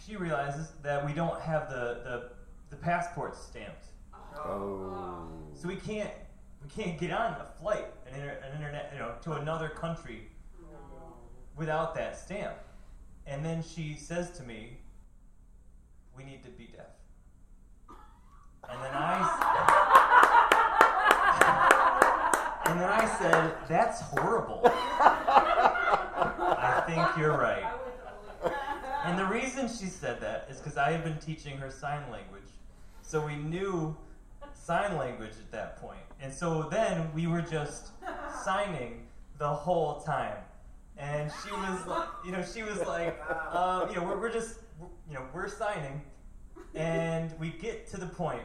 she 0.07 0.17
realizes 0.17 0.73
that 0.83 1.05
we 1.07 1.13
don't 1.13 1.41
have 1.41 1.69
the 1.71 2.01
the, 2.05 2.31
the 2.71 2.77
passport 2.77 3.37
stamped, 3.37 3.87
Oh. 4.37 5.29
so 5.55 5.69
we 5.69 5.77
can't 5.77 6.11
we 6.63 6.69
can't 6.71 6.99
get 6.99 7.11
on 7.13 7.33
a 7.33 7.47
flight, 7.61 7.87
an, 8.07 8.15
inter, 8.21 8.39
an 8.49 8.55
internet, 8.57 8.91
you 8.93 8.99
know, 8.99 9.13
to 9.23 9.33
another 9.35 9.69
country 9.69 10.29
without 11.57 11.95
that 11.95 12.17
stamp. 12.19 12.55
And 13.27 13.45
then 13.45 13.63
she 13.63 13.95
says 13.95 14.31
to 14.33 14.43
me, 14.43 14.79
"We 16.17 16.25
need 16.25 16.43
to 16.45 16.51
be 16.51 16.67
deaf." 16.67 16.87
And 18.69 18.81
then 18.83 18.93
I, 18.95 19.19
and 22.71 22.81
then 22.81 22.89
I 22.89 23.07
said, 23.19 23.55
"That's 23.69 24.01
horrible." 24.01 24.63
I 26.99 27.07
think 27.07 27.19
you're 27.19 27.37
right. 27.37 27.65
And 29.05 29.19
the 29.19 29.25
reason 29.25 29.69
she 29.69 29.87
said 29.87 30.21
that 30.21 30.47
is 30.51 30.59
because 30.59 30.77
I 30.77 30.93
had 30.93 31.03
been 31.03 31.19
teaching 31.19 31.57
her 31.57 31.71
sign 31.71 32.03
language, 32.11 32.43
so 33.03 33.25
we 33.25 33.37
knew 33.37 33.97
sign 34.55 34.97
language 34.97 35.33
at 35.41 35.51
that 35.53 35.81
point. 35.81 36.01
And 36.21 36.33
so 36.33 36.69
then 36.71 37.13
we 37.15 37.27
were 37.27 37.41
just 37.41 37.91
signing 38.45 39.07
the 39.39 39.49
whole 39.49 40.01
time. 40.01 40.37
And 40.99 41.33
she 41.43 41.51
was 41.53 41.87
like, 41.87 42.09
you 42.25 42.33
know, 42.33 42.45
she 42.45 42.63
was 42.63 42.79
like, 42.81 43.19
um, 43.55 43.89
you 43.89 43.97
know, 43.97 44.05
we're, 44.05 44.21
we're 44.21 44.33
just, 44.33 44.59
you 45.09 45.15
know, 45.15 45.25
we're 45.35 45.49
signing. 45.49 46.03
And 46.75 47.35
we 47.41 47.51
get 47.51 47.89
to 47.91 47.97
the 47.97 48.07
point 48.07 48.43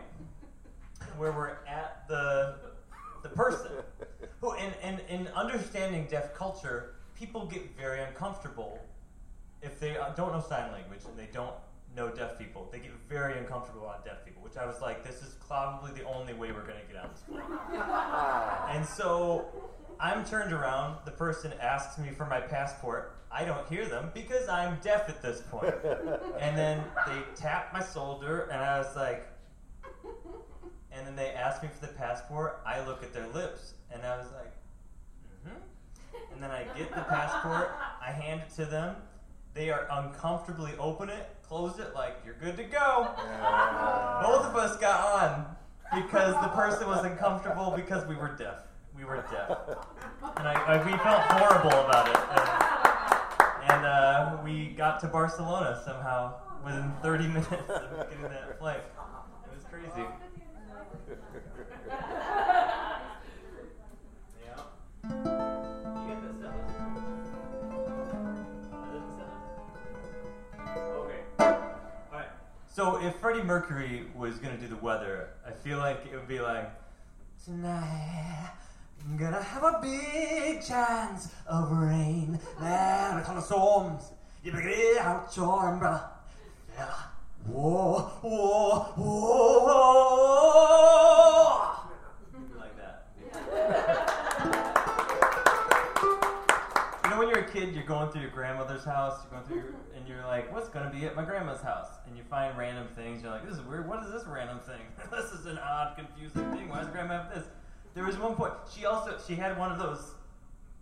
where 1.17 1.31
we're 1.31 1.57
at 1.67 2.07
the, 2.07 2.55
the 3.21 3.29
person 3.29 3.71
who, 4.41 4.53
and, 4.53 4.73
and, 4.81 5.01
in 5.09 5.27
understanding 5.29 6.07
deaf 6.09 6.33
culture, 6.33 6.95
people 7.17 7.45
get 7.45 7.75
very 7.77 8.01
uncomfortable 8.01 8.79
if 9.61 9.79
they 9.79 9.97
uh, 9.97 10.09
don't 10.15 10.31
know 10.31 10.41
sign 10.41 10.71
language 10.71 11.01
and 11.07 11.17
they 11.17 11.29
don't 11.33 11.55
know 11.95 12.09
deaf 12.09 12.37
people. 12.37 12.69
They 12.71 12.79
get 12.79 12.91
very 13.09 13.37
uncomfortable 13.39 13.87
on 13.87 13.97
deaf 14.05 14.23
people, 14.23 14.43
which 14.43 14.57
I 14.57 14.65
was 14.65 14.81
like, 14.81 15.03
this 15.03 15.21
is 15.23 15.35
probably 15.47 15.91
the 15.93 16.03
only 16.07 16.33
way 16.33 16.51
we're 16.51 16.65
going 16.65 16.79
to 16.79 16.93
get 16.93 17.03
on 17.03 17.09
this 17.11 17.21
plane. 17.21 17.41
And 18.69 18.85
so 18.85 19.45
I'm 19.99 20.23
turned 20.25 20.53
around. 20.53 20.97
The 21.05 21.11
person 21.11 21.53
asks 21.59 21.97
me 21.97 22.09
for 22.11 22.25
my 22.25 22.39
passport. 22.39 23.15
I 23.31 23.45
don't 23.45 23.67
hear 23.67 23.85
them 23.85 24.11
because 24.13 24.47
I'm 24.47 24.77
deaf 24.81 25.09
at 25.09 25.21
this 25.21 25.41
point. 25.49 25.73
And 26.39 26.57
then 26.57 26.83
they 27.07 27.21
tap 27.35 27.73
my 27.73 27.83
shoulder, 27.93 28.47
and 28.51 28.61
I 28.61 28.77
was 28.77 28.95
like, 28.95 29.27
and 30.91 31.05
then 31.05 31.15
they 31.15 31.29
ask 31.29 31.63
me 31.63 31.69
for 31.73 31.85
the 31.85 31.91
passport. 31.93 32.61
I 32.65 32.85
look 32.85 33.03
at 33.03 33.11
their 33.11 33.27
lips, 33.27 33.73
and 33.91 34.03
I 34.03 34.17
was 34.17 34.27
like, 34.33 34.53
mm-hmm. 35.47 35.57
And 36.33 36.41
then 36.41 36.51
I 36.51 36.63
get 36.77 36.93
the 36.93 37.01
passport. 37.01 37.71
I 38.01 38.11
hand 38.11 38.41
it 38.41 38.55
to 38.55 38.65
them. 38.65 38.95
They 39.53 39.71
are 39.71 39.87
uncomfortably 39.91 40.73
open 40.77 41.09
it, 41.09 41.35
close 41.47 41.79
it, 41.79 41.95
like 41.95 42.17
you're 42.23 42.35
good 42.35 42.57
to 42.57 42.63
go. 42.63 43.09
Both 44.21 44.45
of 44.45 44.55
us 44.55 44.77
got 44.77 45.23
on 45.23 45.55
because 45.95 46.35
the 46.43 46.49
person 46.49 46.87
was 46.87 47.03
uncomfortable 47.03 47.73
because 47.75 48.05
we 48.07 48.15
were 48.15 48.35
deaf. 48.37 48.67
We 48.95 49.03
were 49.03 49.23
deaf, 49.31 49.57
and 50.37 50.47
I, 50.47 50.53
I 50.53 50.85
we 50.85 50.91
felt 50.99 51.21
horrible 51.21 51.85
about 51.85 52.07
it. 52.07 52.17
And, 53.63 53.71
and 53.71 53.85
uh, 53.85 54.37
we 54.43 54.69
got 54.69 54.99
to 55.01 55.07
Barcelona 55.07 55.81
somehow 55.85 56.35
within 56.63 56.91
30 57.01 57.27
minutes 57.27 57.47
of 57.51 58.09
getting 58.09 58.23
that 58.23 58.59
flight. 58.59 58.81
It 59.45 59.55
was 59.55 59.63
crazy. 59.71 60.07
So 72.87 72.95
if 73.05 73.15
Freddie 73.15 73.43
Mercury 73.43 74.05
was 74.15 74.37
gonna 74.37 74.55
do 74.55 74.69
the 74.69 74.77
weather, 74.77 75.31
I 75.45 75.51
feel 75.51 75.77
like 75.77 76.05
it 76.09 76.15
would 76.15 76.29
be 76.29 76.39
like 76.39 76.71
Tonight 77.43 78.53
I'm 79.03 79.17
gonna 79.17 79.43
have 79.43 79.63
a 79.63 79.81
big 79.81 80.63
chance 80.63 81.33
of 81.47 81.69
rain. 81.69 82.39
Then 82.61 83.17
a 83.17 83.23
ton 83.25 83.35
of 83.35 83.43
storms. 83.43 84.13
You 84.41 84.53
better 84.53 84.69
get 84.69 84.99
out 84.99 85.35
your 85.35 85.67
umbrella. 85.67 86.11
Yeah. 86.77 86.93
Whoa, 87.45 88.03
whoa, 88.21 88.79
whoa. 88.95 90.07
Kid, 97.57 97.73
you're 97.73 97.83
going 97.83 98.09
through 98.09 98.21
your 98.21 98.29
grandmother's 98.29 98.83
house, 98.83 99.19
you're 99.23 99.39
going 99.39 99.43
through 99.47 99.55
your, 99.57 99.73
and 99.95 100.07
you're 100.07 100.25
like, 100.27 100.53
what's 100.53 100.69
gonna 100.69 100.91
be 100.91 101.05
at 101.05 101.15
my 101.15 101.25
grandma's 101.25 101.61
house? 101.61 101.87
And 102.05 102.15
you 102.15 102.23
find 102.29 102.55
random 102.57 102.87
things, 102.95 103.23
you're 103.23 103.31
like, 103.31 103.47
this 103.47 103.57
is 103.57 103.63
weird, 103.63 103.87
what 103.87 104.03
is 104.03 104.11
this 104.11 104.25
random 104.27 104.59
thing? 104.59 104.81
this 105.11 105.31
is 105.31 105.45
an 105.47 105.57
odd, 105.57 105.97
confusing 105.97 106.51
thing, 106.51 106.69
why 106.69 106.81
does 106.81 106.89
grandma 106.89 107.23
have 107.23 107.33
this? 107.33 107.45
There 107.95 108.05
was 108.05 108.17
one 108.17 108.35
point, 108.35 108.53
she 108.71 108.85
also, 108.85 109.17
she 109.27 109.33
had 109.33 109.57
one 109.57 109.71
of 109.71 109.79
those, 109.79 110.11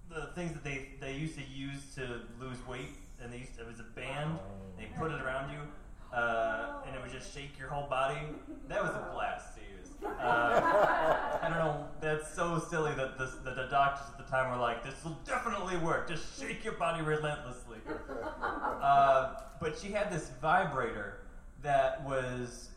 the 0.09 0.27
things 0.35 0.53
that 0.53 0.63
they, 0.63 0.89
they 0.99 1.13
used 1.13 1.35
to 1.35 1.43
use 1.45 1.95
to 1.95 2.21
lose 2.41 2.57
weight, 2.67 2.97
and 3.21 3.31
they 3.31 3.38
used 3.38 3.55
to, 3.55 3.61
it 3.61 3.67
was 3.67 3.79
a 3.79 3.83
band, 3.95 4.38
they 4.77 4.88
put 4.99 5.11
it 5.11 5.21
around 5.21 5.51
you, 5.51 5.59
uh, 6.13 6.81
and 6.85 6.95
it 6.95 7.01
would 7.01 7.11
just 7.11 7.33
shake 7.33 7.57
your 7.57 7.69
whole 7.69 7.88
body. 7.88 8.19
That 8.67 8.81
was 8.81 8.91
a 8.91 9.09
blast 9.13 9.55
to 9.55 9.61
use. 9.61 9.64
Uh, 10.20 11.39
I 11.41 11.48
don't 11.50 11.58
know. 11.58 11.86
That's 12.02 12.34
so 12.34 12.60
silly 12.70 12.94
that 12.96 13.18
the, 13.18 13.26
that 13.44 13.56
the 13.56 13.68
doctors 13.70 14.08
at 14.12 14.18
the 14.18 14.30
time 14.32 14.52
were 14.52 14.62
like, 14.62 14.84
"This 14.84 14.96
will 15.04 15.18
definitely 15.26 15.78
work. 15.78 16.08
Just 16.08 16.39
shake 16.39 16.63
your 16.63 16.74
body 16.74 17.04
relentlessly." 17.04 17.80
Uh, 18.82 19.39
but 19.60 19.76
she 19.78 19.88
had 19.88 20.12
this 20.12 20.30
vibrator 20.41 21.22
that 21.63 22.04
was, 22.06 22.70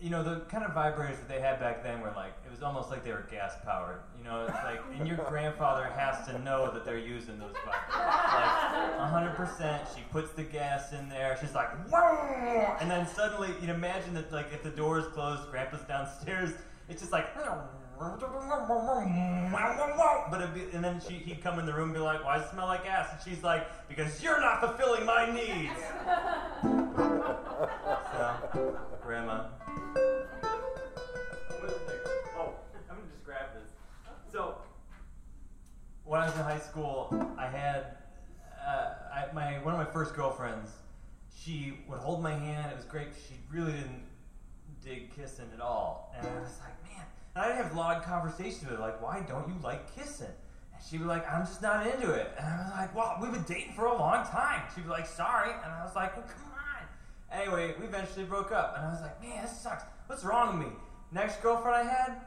you 0.00 0.10
know, 0.10 0.22
the 0.22 0.40
kind 0.50 0.62
of 0.62 0.72
vibrators 0.72 1.16
that 1.16 1.28
they 1.28 1.40
had 1.40 1.58
back 1.58 1.82
then 1.82 2.00
were 2.02 2.12
like, 2.14 2.32
it 2.44 2.50
was 2.50 2.62
almost 2.62 2.90
like 2.90 3.02
they 3.02 3.12
were 3.12 3.26
gas 3.30 3.54
powered. 3.64 4.00
You 4.18 4.24
know, 4.24 4.44
it's 4.44 4.52
like, 4.52 4.80
and 4.98 5.08
your 5.08 5.16
grandfather 5.16 5.84
has 5.96 6.26
to 6.26 6.38
know 6.40 6.70
that 6.72 6.84
they're 6.84 6.98
using 6.98 7.38
those 7.38 7.54
vibrators. 7.64 8.98
Like, 8.98 9.36
100%. 9.36 9.96
She 9.96 10.02
puts 10.12 10.32
the 10.32 10.42
gas 10.44 10.92
in 10.92 11.08
there. 11.08 11.38
She's 11.40 11.54
like, 11.54 11.70
Whoa! 11.88 12.76
and 12.80 12.90
then 12.90 13.06
suddenly, 13.06 13.50
you 13.60 13.68
know, 13.68 13.74
imagine 13.74 14.12
that, 14.14 14.30
like, 14.32 14.52
if 14.52 14.62
the 14.62 14.70
door 14.70 14.98
is 14.98 15.06
closed, 15.06 15.50
Grandpa's 15.50 15.82
downstairs. 15.82 16.50
It's 16.88 17.00
just 17.00 17.12
like, 17.12 17.34
but 20.30 20.42
it'd 20.42 20.54
be, 20.54 20.62
and 20.74 20.84
then 20.84 21.00
she, 21.06 21.14
he'd 21.14 21.42
come 21.42 21.58
in 21.58 21.66
the 21.66 21.72
room 21.72 21.84
and 21.84 21.94
be 21.94 22.00
like, 22.00 22.24
"Why 22.24 22.36
does 22.38 22.46
it 22.46 22.50
smell 22.50 22.66
like 22.66 22.86
ass?" 22.86 23.08
And 23.12 23.20
she's 23.22 23.42
like, 23.42 23.66
"Because 23.88 24.22
you're 24.22 24.40
not 24.40 24.60
fulfilling 24.60 25.06
my 25.06 25.32
needs." 25.32 25.78
so, 28.12 28.78
Grandma. 29.02 29.44
Oh, 32.36 32.52
I'm 32.90 32.96
gonna 32.96 33.08
just 33.10 33.24
grab 33.24 33.46
this. 33.54 33.70
So, 34.32 34.56
when 36.04 36.20
I 36.20 36.26
was 36.26 36.34
in 36.34 36.42
high 36.42 36.58
school, 36.58 37.08
I 37.38 37.46
had 37.46 37.96
uh, 38.66 38.94
I, 39.14 39.32
my 39.32 39.58
one 39.62 39.74
of 39.74 39.86
my 39.86 39.92
first 39.92 40.14
girlfriends. 40.14 40.70
She 41.34 41.78
would 41.88 41.98
hold 41.98 42.22
my 42.22 42.34
hand. 42.34 42.72
It 42.72 42.76
was 42.76 42.86
great. 42.86 43.08
She 43.28 43.34
really 43.52 43.72
didn't 43.72 44.03
dig 44.84 45.14
kissing 45.14 45.46
at 45.54 45.60
all, 45.60 46.12
and 46.16 46.26
I 46.26 46.40
was 46.40 46.58
like, 46.60 46.82
man. 46.84 47.04
And 47.34 47.44
I'd 47.44 47.56
have 47.56 47.74
long 47.74 48.02
conversations 48.02 48.62
with 48.62 48.70
her, 48.70 48.78
like, 48.78 49.00
why 49.02 49.24
don't 49.26 49.48
you 49.48 49.54
like 49.62 49.94
kissing? 49.96 50.26
And 50.26 50.82
she'd 50.88 50.98
be 50.98 51.04
like, 51.04 51.30
I'm 51.30 51.46
just 51.46 51.62
not 51.62 51.86
into 51.86 52.12
it. 52.12 52.32
And 52.38 52.46
I 52.46 52.58
was 52.58 52.72
like, 52.72 52.94
well, 52.94 53.18
we've 53.20 53.32
been 53.32 53.44
dating 53.44 53.74
for 53.74 53.86
a 53.86 53.96
long 53.96 54.26
time. 54.26 54.62
She'd 54.74 54.84
be 54.84 54.90
like, 54.90 55.06
sorry. 55.06 55.50
And 55.50 55.72
I 55.72 55.84
was 55.84 55.96
like, 55.96 56.16
well, 56.16 56.26
come 56.26 56.52
on. 56.52 57.40
Anyway, 57.40 57.74
we 57.80 57.86
eventually 57.86 58.24
broke 58.24 58.52
up, 58.52 58.74
and 58.76 58.86
I 58.86 58.90
was 58.90 59.00
like, 59.00 59.20
man, 59.22 59.42
this 59.42 59.58
sucks. 59.58 59.84
What's 60.06 60.24
wrong 60.24 60.58
with 60.58 60.68
me? 60.68 60.72
Next 61.12 61.40
girlfriend 61.42 61.76
I 61.76 61.92
had 61.92 62.20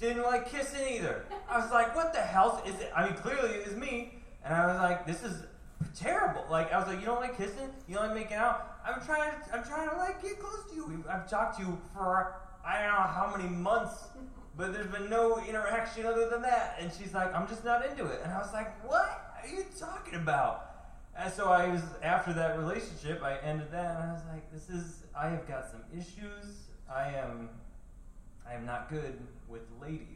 didn't 0.00 0.22
like 0.22 0.48
kissing 0.48 0.86
either. 0.96 1.24
I 1.48 1.58
was 1.58 1.70
like, 1.70 1.94
what 1.94 2.12
the 2.12 2.20
hell 2.20 2.62
is 2.66 2.74
it? 2.80 2.92
I 2.96 3.06
mean, 3.06 3.14
clearly 3.14 3.50
it 3.50 3.66
was 3.66 3.76
me. 3.76 4.14
And 4.44 4.54
I 4.54 4.66
was 4.66 4.76
like, 4.76 5.06
this 5.06 5.22
is 5.22 5.44
terrible. 5.94 6.44
Like, 6.50 6.72
I 6.72 6.78
was 6.78 6.88
like, 6.88 7.00
you 7.00 7.06
don't 7.06 7.20
like 7.20 7.36
kissing? 7.36 7.70
You 7.88 7.94
don't 7.96 8.08
like 8.08 8.14
making 8.14 8.36
out? 8.36 8.73
I'm 8.86 9.04
trying. 9.04 9.32
I'm 9.52 9.64
trying 9.64 9.88
to 9.88 9.96
like 9.96 10.22
get 10.22 10.38
close 10.38 10.70
to 10.70 10.74
you. 10.76 11.04
I've 11.08 11.28
talked 11.28 11.58
to 11.58 11.64
you 11.64 11.78
for 11.94 12.36
I 12.64 12.82
don't 12.82 12.92
know 12.92 12.98
how 12.98 13.34
many 13.36 13.48
months, 13.48 14.04
but 14.56 14.72
there's 14.72 14.86
been 14.86 15.10
no 15.10 15.42
interaction 15.46 16.06
other 16.06 16.28
than 16.28 16.42
that. 16.42 16.76
And 16.80 16.92
she's 16.92 17.14
like, 17.14 17.34
I'm 17.34 17.48
just 17.48 17.64
not 17.64 17.84
into 17.84 18.06
it. 18.06 18.20
And 18.22 18.32
I 18.32 18.38
was 18.38 18.52
like, 18.52 18.84
what 18.88 19.36
are 19.42 19.48
you 19.48 19.64
talking 19.78 20.14
about? 20.14 20.70
And 21.16 21.32
so 21.32 21.48
I 21.48 21.68
was 21.68 21.82
after 22.02 22.32
that 22.32 22.58
relationship, 22.58 23.22
I 23.22 23.38
ended 23.38 23.70
that, 23.70 23.96
and 23.96 24.10
I 24.10 24.12
was 24.12 24.22
like, 24.32 24.52
this 24.52 24.68
is 24.68 25.04
I 25.16 25.28
have 25.28 25.46
got 25.46 25.70
some 25.70 25.82
issues. 25.92 26.64
I 26.92 27.08
am 27.08 27.50
I 28.48 28.54
am 28.54 28.66
not 28.66 28.90
good 28.90 29.18
with 29.48 29.62
ladies. 29.80 30.08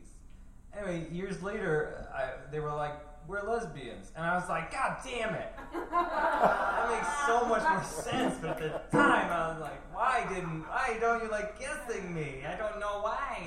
Anyway, 0.76 1.06
years 1.10 1.42
later, 1.42 2.06
I, 2.14 2.50
they 2.52 2.60
were 2.60 2.72
like, 2.72 2.94
we're 3.28 3.42
lesbians. 3.42 4.10
And 4.16 4.24
I 4.24 4.34
was 4.36 4.48
like, 4.48 4.72
God 4.72 4.96
damn 5.04 5.34
it. 5.34 5.52
That 5.90 6.90
makes 6.90 7.26
so 7.26 7.44
much 7.46 7.62
more 7.68 7.84
sense. 7.84 8.36
But 8.40 8.62
at 8.62 8.90
the 8.90 8.96
time, 8.96 9.30
I 9.30 9.48
was 9.52 9.60
like, 9.60 9.94
why 9.94 10.24
didn't, 10.28 10.62
why 10.62 10.96
don't 10.98 11.22
you 11.22 11.30
like 11.30 11.58
kissing 11.58 12.14
me? 12.14 12.42
I 12.46 12.56
don't 12.56 12.80
know 12.80 13.02
why. 13.02 13.44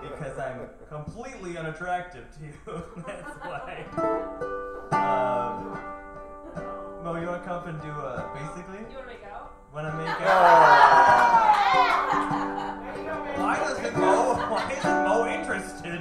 Because 0.00 0.38
I'm 0.38 0.70
completely 0.88 1.58
unattractive 1.58 2.24
to 2.32 2.40
you. 2.44 2.52
That's 3.06 3.36
why. 3.44 3.84
Um, 4.92 5.78
Mo, 7.04 7.20
you 7.20 7.26
want 7.26 7.42
to 7.42 7.48
come 7.48 7.68
and 7.68 7.80
do 7.82 7.88
a, 7.88 8.30
basically? 8.34 8.78
You 8.90 8.96
want 8.96 9.08
to 9.08 9.12
make 9.12 9.24
out? 9.30 9.52
Want 9.74 9.86
to 9.86 9.92
make 9.98 10.08
out? 10.20 10.26
There 12.94 13.42
why 13.44 13.56
doesn't 13.58 13.98
Mo, 13.98 14.34
why 14.48 14.72
isn't 14.72 15.04
Mo 15.04 15.26
interested? 15.26 16.00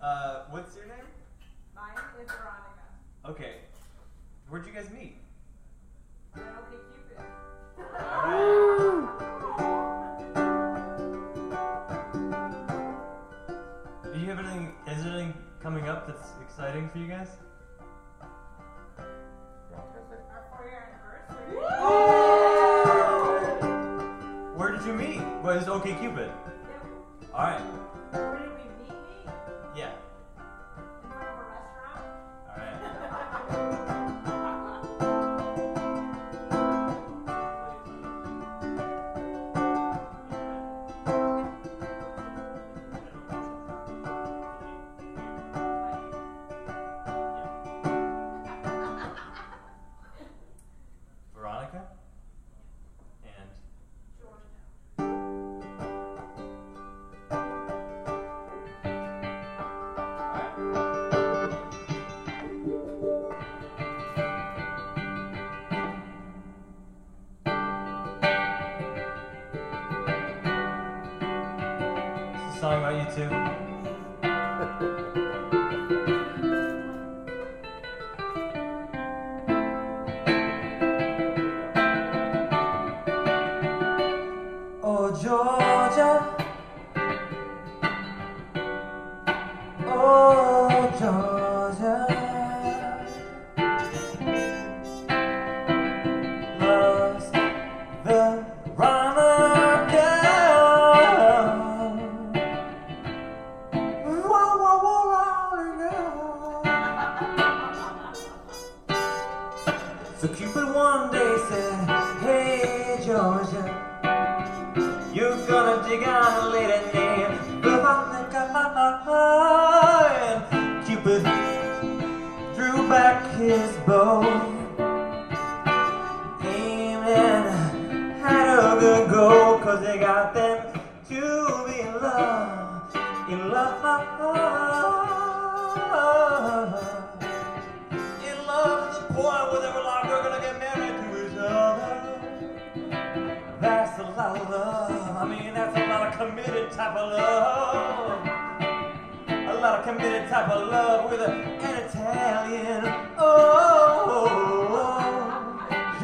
Uh, 0.00 0.44
what's 0.48 0.74
your 0.76 0.86
name? 0.86 1.04
Mine 1.76 1.92
is 2.22 2.26
Veronica. 2.26 3.28
Okay. 3.28 3.56
Where'd 4.48 4.64
you 4.64 4.72
guys 4.72 4.88
meet? 4.90 5.19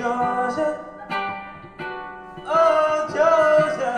Georgia. 0.07 0.71
Oh, 2.47 3.11
Georgia. 3.11 3.95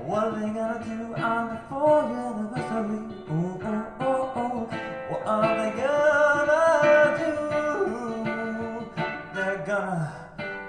What 0.06 0.24
are 0.26 0.32
they 0.36 0.50
gonna 0.50 0.84
do 0.84 1.00
on 1.16 1.44
the 1.48 1.60
fourth 1.70 2.12
anniversary? 2.12 3.04
Ooh, 3.32 3.56
ooh, 3.56 4.04
ooh, 4.04 4.36
ooh. 4.36 4.68
What 5.12 5.22
are 5.26 5.52
they 5.56 5.72
gonna 5.80 6.64
do? 7.24 7.36
They're 9.34 9.64
gonna 9.66 10.08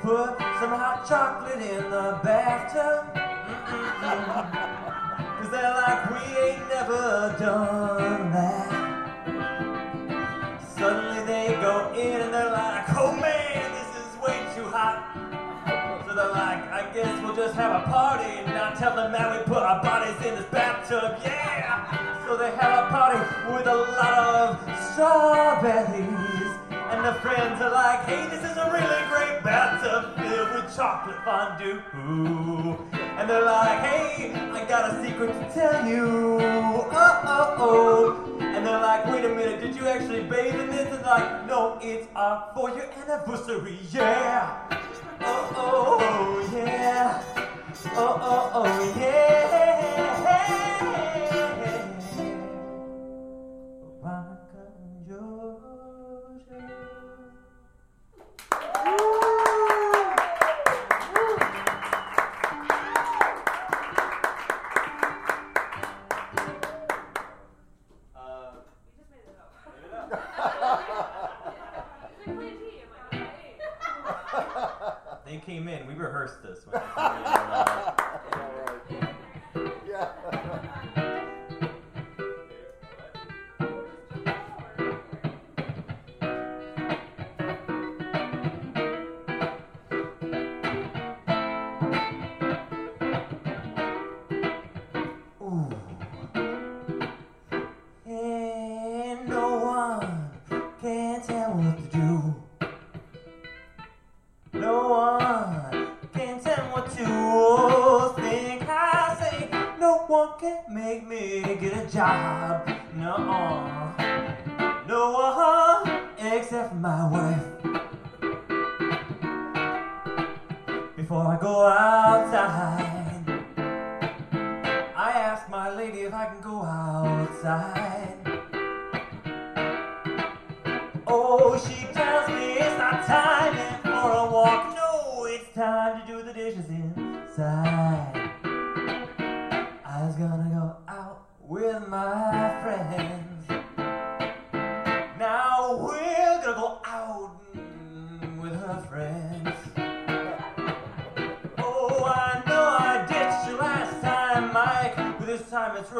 put 0.03 0.31
some 0.61 0.75
hot 0.79 0.99
chocolate 1.09 1.63
in 1.63 1.83
the 1.91 2.05
bathtub. 2.23 3.03
Cause 5.39 5.51
they're 5.51 5.73
like, 5.73 6.11
we 6.11 6.19
ain't 6.37 6.69
never 6.69 7.35
done 7.39 7.78
have 17.59 17.83
a 17.83 17.91
party 17.91 18.31
and 18.39 18.47
not 18.55 18.79
tell 18.79 18.95
them 18.95 19.11
that 19.11 19.37
we 19.37 19.53
put 19.53 19.65
our 19.65 19.83
bodies 19.83 20.15
in 20.25 20.37
this 20.37 20.47
bathtub, 20.47 21.19
yeah! 21.25 22.25
So 22.25 22.37
they 22.37 22.53
have 22.53 22.87
a 22.87 22.89
party 22.89 23.19
with 23.53 23.67
a 23.67 23.75
lot 23.75 24.19
of 24.19 24.59
strawberries 24.93 26.39
and 26.71 27.05
the 27.05 27.15
friends 27.21 27.61
are 27.61 27.73
like, 27.73 28.05
hey, 28.05 28.29
this 28.31 28.49
is 28.49 28.57
a 28.57 28.71
really 28.71 29.09
great 29.11 29.43
bathtub 29.43 30.17
filled 30.19 30.55
with 30.55 30.77
chocolate 30.77 31.19
fondue. 31.25 31.83
And 33.19 33.29
they're 33.29 33.45
like, 33.45 33.81
hey, 33.81 34.33
I 34.33 34.65
got 34.69 34.95
a 34.95 35.05
secret 35.05 35.33
to 35.33 35.53
tell 35.53 35.85
you. 35.85 36.39
Oh, 36.41 36.89
oh, 36.93 37.55
oh. 37.59 38.39
And 38.41 38.65
they're 38.65 38.81
like, 38.81 39.05
wait 39.07 39.25
a 39.25 39.29
minute, 39.31 39.61
did 39.61 39.75
you 39.75 39.89
actually 39.89 40.23
bathe 40.23 40.55
in 40.55 40.71
this? 40.71 40.95
And 40.95 41.03
like, 41.03 41.47
no, 41.49 41.79
it's 41.83 42.07
uh, 42.15 42.53
for 42.55 42.71
your 42.71 42.89
anniversary, 42.93 43.81
yeah. 43.93 44.88
Oh, 45.21 45.53
oh, 45.57 45.99
oh, 46.01 46.57
yeah. 46.57 47.23
Oh, 47.97 48.19
oh, 48.23 48.51
oh, 48.55 48.95
yeah. 48.99 49.39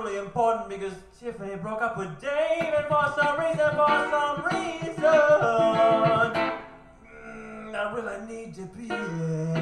Really 0.03 0.19
important 0.19 0.69
because 0.69 0.93
Tiffany 1.19 1.57
broke 1.57 1.83
up 1.83 1.99
with 1.99 2.21
David 2.21 2.85
for 2.89 3.13
some 3.19 3.41
reason, 3.41 3.71
for 3.75 4.09
some 4.11 4.45
reason, 4.45 5.03
mm, 7.05 7.75
I 7.75 7.93
really 7.93 8.27
need 8.33 8.55
to 8.55 8.67
be 8.67 8.87
there 8.87 9.58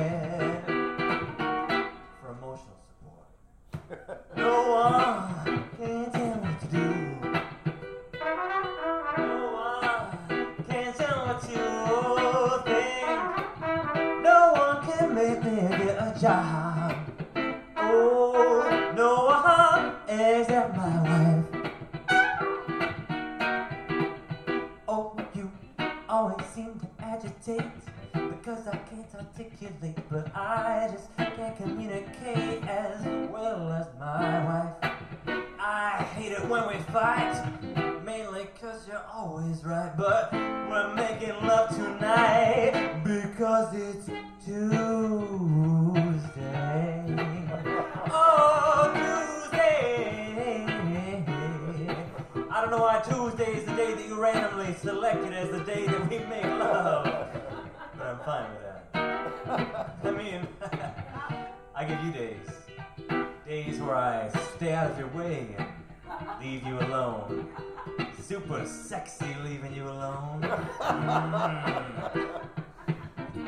randomly 54.57 54.75
selected 54.79 55.33
as 55.33 55.51
the 55.51 55.61
day 55.61 55.87
that 55.87 56.11
we 56.11 56.19
make 56.19 56.45
love. 56.45 57.05
But 57.97 58.07
I'm 58.07 58.19
fine 58.21 58.51
with 58.51 58.63
that. 58.63 59.97
I 60.05 60.11
mean, 60.11 60.47
I 61.75 61.85
give 61.85 62.03
you 62.05 62.13
days. 62.13 62.49
Days 63.47 63.81
where 63.81 63.97
I 63.97 64.31
stay 64.57 64.73
out 64.73 64.91
of 64.91 64.99
your 64.99 65.09
way 65.09 65.55
and 65.59 65.69
leave 66.41 66.67
you 66.67 66.79
alone. 66.81 67.49
Super 68.21 68.65
sexy 68.67 69.37
leaving 69.45 69.75
you 69.75 69.85
alone. 69.85 70.41
Mm. 70.43 72.31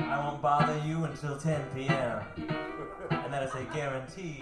I 0.02 0.24
won't 0.24 0.40
bother 0.40 0.80
you 0.86 1.04
until 1.04 1.38
10 1.38 1.62
p.m. 1.74 2.20
And 3.10 3.32
that 3.32 3.42
is 3.42 3.54
a 3.54 3.64
guarantee 3.74 4.40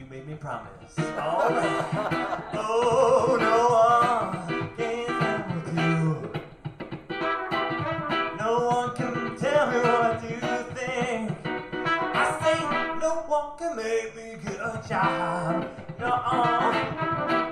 you 0.00 0.06
made 0.06 0.26
me 0.26 0.34
promise. 0.34 0.94
Oh, 2.56 3.36
no 3.38 3.68
one 3.76 4.70
can 4.76 5.06
do. 5.76 6.32
No 8.38 8.50
one 8.66 8.96
can 8.96 9.36
tell 9.36 9.70
me 9.70 9.78
what 9.78 10.20
to 10.22 10.28
think. 10.74 11.30
I 11.44 12.24
say 12.40 12.58
no 12.98 13.12
one 13.28 13.58
can 13.58 13.76
make 13.76 14.16
me 14.16 14.26
get 14.42 14.58
a 14.58 14.82
job. 14.88 15.68
No, 15.98 16.12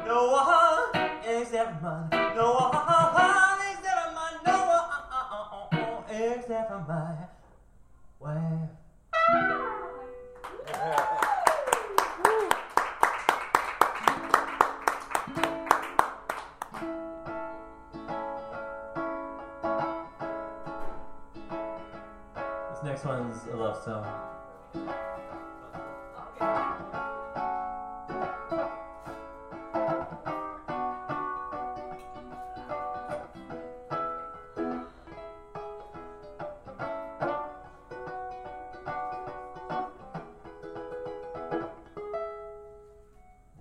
no 0.07 0.19
one 0.33 0.89
except 1.27 1.83
my, 1.83 2.09
no 2.35 2.47
one 2.55 2.73
my, 4.15 4.29
no 4.47 4.57
one 4.67 6.09
except 6.11 6.67
for 6.71 6.81
my 6.89 7.29
next 22.99 23.07
one's 23.07 23.47
a 23.53 23.57
love 23.57 23.81
song. 23.85 24.05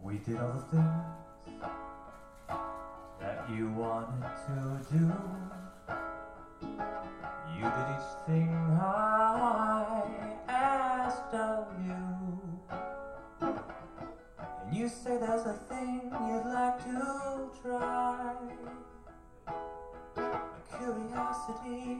We 0.02 0.18
did 0.18 0.38
all 0.38 0.54
the 0.54 0.62
things 0.72 0.88
that 3.20 3.48
you 3.52 3.70
wanted 3.70 4.24
to 4.48 4.98
do. 4.98 5.57
You 7.58 7.64
did 7.64 7.90
each 7.96 8.10
thing 8.28 8.50
I 8.80 10.04
asked 10.48 11.34
of 11.34 11.66
you. 11.88 12.06
And 13.42 14.78
you 14.78 14.88
say 14.88 15.18
there's 15.18 15.48
a 15.48 15.54
thing 15.68 16.02
you'd 16.28 16.46
like 16.46 16.78
to 16.86 17.50
try. 17.64 18.36
A 20.18 20.78
curiosity. 20.78 21.98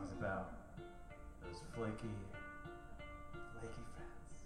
song's 0.00 0.12
about. 0.12 0.52
Those 1.42 1.60
flaky, 1.74 2.14
flaky 3.52 3.84
friends. 3.94 4.36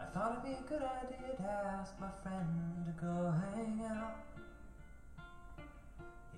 I 0.00 0.04
thought 0.12 0.32
it'd 0.32 0.44
be 0.44 0.52
a 0.52 0.68
good 0.68 0.82
idea 0.82 1.36
to 1.36 1.42
ask 1.42 1.92
my 2.00 2.10
friend 2.22 2.84
to 2.86 3.04
go 3.04 3.32
hang 3.54 3.82
out. 3.84 4.16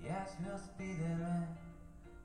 He 0.01 0.09
asked 0.09 0.39
me 0.41 0.47
to 0.47 0.59
be 0.77 0.93
there, 0.99 1.47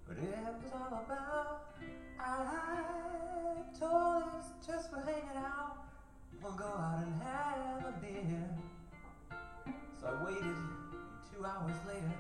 but 0.07 0.19
it 0.19 0.39
was 0.63 0.73
all 0.75 1.05
about. 1.07 1.75
I 2.19 3.79
told 3.79 4.23
him 4.25 4.31
it's 4.41 4.67
just 4.67 4.91
for 4.91 5.01
hanging 5.01 5.37
out. 5.37 5.77
We'll 6.43 6.53
go 6.53 6.65
out 6.65 7.03
and 7.05 7.23
have 7.23 7.87
a 7.87 8.01
beer. 8.01 8.49
So 10.01 10.07
I 10.09 10.25
waited, 10.25 10.57
two 11.33 11.45
hours 11.45 11.77
later. 11.87 12.13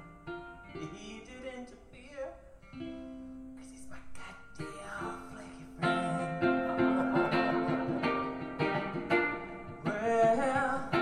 He 0.74 1.20
did 1.26 1.44
interfere. 1.54 2.32
Cause 2.72 3.68
he's 3.70 3.86
my 3.90 3.98
goddamn 4.16 5.06
flaky 5.30 5.64
friend. 5.78 6.42
well, 9.84 10.88
I 10.92 10.94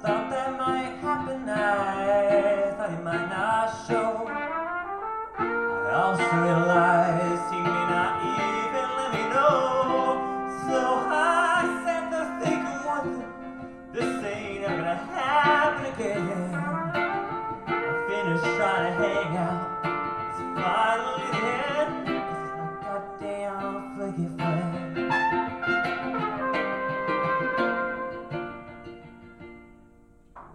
thought 0.00 0.26
that 0.30 0.50
might 0.58 0.94
happen. 1.00 1.48
I 1.48 1.50
thought 2.76 2.90
he 2.90 2.96
might 3.02 3.28
not 3.28 3.68
show. 3.88 4.28
I 5.38 5.40
also 5.94 6.36
realized. 6.36 7.31
finally 20.62 21.22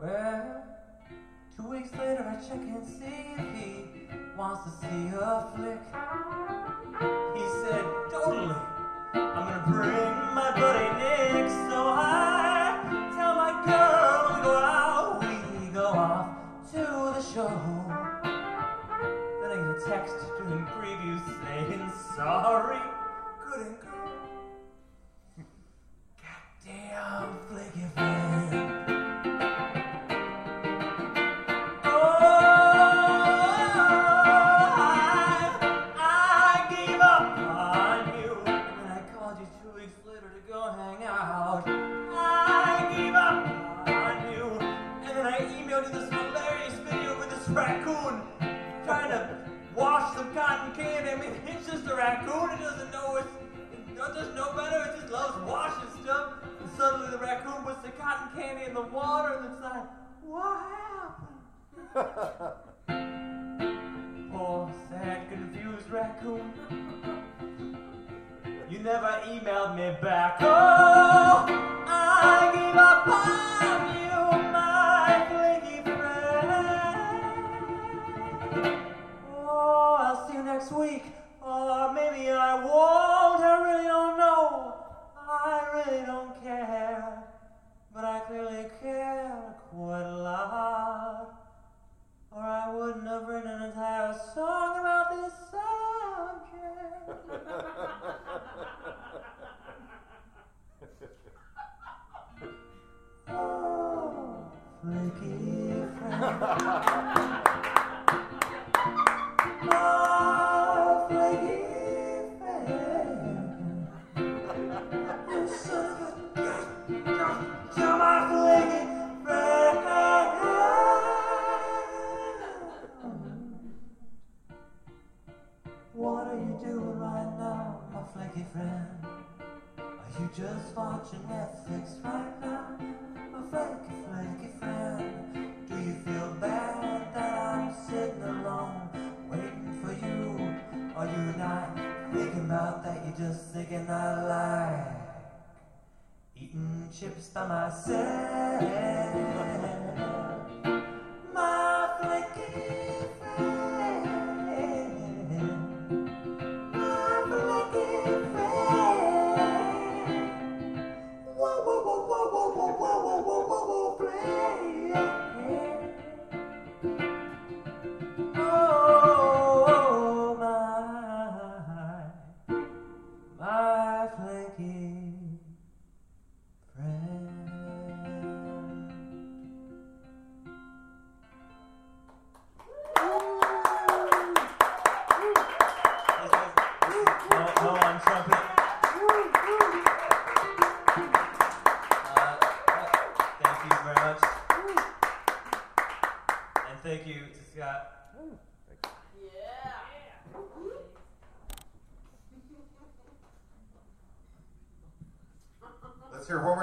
Well, 0.02 0.64
two 1.56 1.68
weeks 1.70 1.92
later 1.94 2.24
I 2.24 2.36
check 2.48 2.62
and 2.62 2.86
see 2.86 3.34
if 3.36 3.56
he 3.56 4.38
wants 4.38 4.64
to 4.64 4.70
see 4.80 5.08
her 5.08 5.52
flick. 5.56 6.77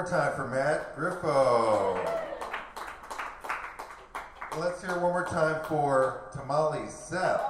More 0.05 0.21
time 0.21 0.35
for 0.35 0.47
Matt 0.47 0.95
Griffo. 0.95 1.97
Let's 4.59 4.81
hear 4.81 4.93
one 4.99 5.11
more 5.11 5.25
time 5.25 5.63
for 5.67 6.29
Tamale 6.31 6.87
Sepp. 6.89 7.41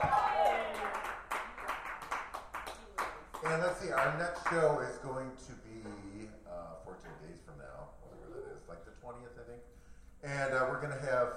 And 3.45 3.61
let's 3.61 3.81
see, 3.81 3.91
our 3.91 4.17
next 4.17 4.47
show 4.49 4.79
is 4.79 4.97
going 4.99 5.31
to 5.35 5.51
be 5.67 6.29
uh, 6.47 6.79
14 6.85 7.03
days 7.27 7.41
from 7.45 7.57
now, 7.57 7.91
whatever 8.07 8.39
that 8.39 8.55
is, 8.55 8.63
like 8.69 8.85
the 8.85 8.95
20th, 9.03 9.35
I 9.35 9.45
think. 9.51 9.61
And 10.23 10.53
uh, 10.53 10.65
we're 10.69 10.79
going 10.79 10.97
to 10.97 11.05
have 11.11 11.27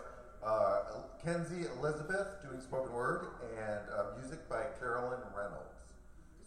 uh, 0.44 1.02
Kenzie 1.24 1.66
Elizabeth 1.80 2.42
doing 2.46 2.60
spoken 2.60 2.92
word 2.92 3.26
and 3.58 3.80
uh, 3.90 4.16
music 4.20 4.48
by 4.48 4.62
Carolyn 4.78 5.18
Reynolds. 5.34 5.82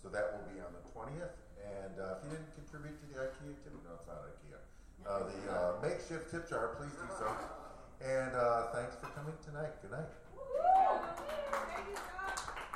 So 0.02 0.08
that 0.10 0.32
will 0.32 0.48
be 0.54 0.62
on 0.62 0.72
the 0.72 0.84
20th. 0.96 1.41
And 1.62 1.93
uh, 1.99 2.18
if 2.18 2.26
you 2.26 2.30
didn't 2.34 2.53
contribute 2.55 2.97
to 3.01 3.05
the 3.12 3.18
IKEA 3.22 3.53
activity, 3.53 3.82
no, 3.86 3.93
it's 3.97 4.07
not 4.07 4.24
IKEA. 4.26 4.59
Uh, 5.01 5.26
the 5.30 5.39
uh, 5.49 5.74
makeshift 5.82 6.30
tip 6.32 6.49
jar, 6.49 6.78
please 6.78 6.93
do 6.93 7.07
so. 7.18 7.30
And 8.01 8.34
uh, 8.36 8.74
thanks 8.74 8.95
for 8.97 9.09
coming 9.14 9.38
tonight. 9.45 9.74
Good 9.82 9.91
night. 9.91 10.09
Thank 11.74 11.89
you 11.89 11.95
so 11.95 12.71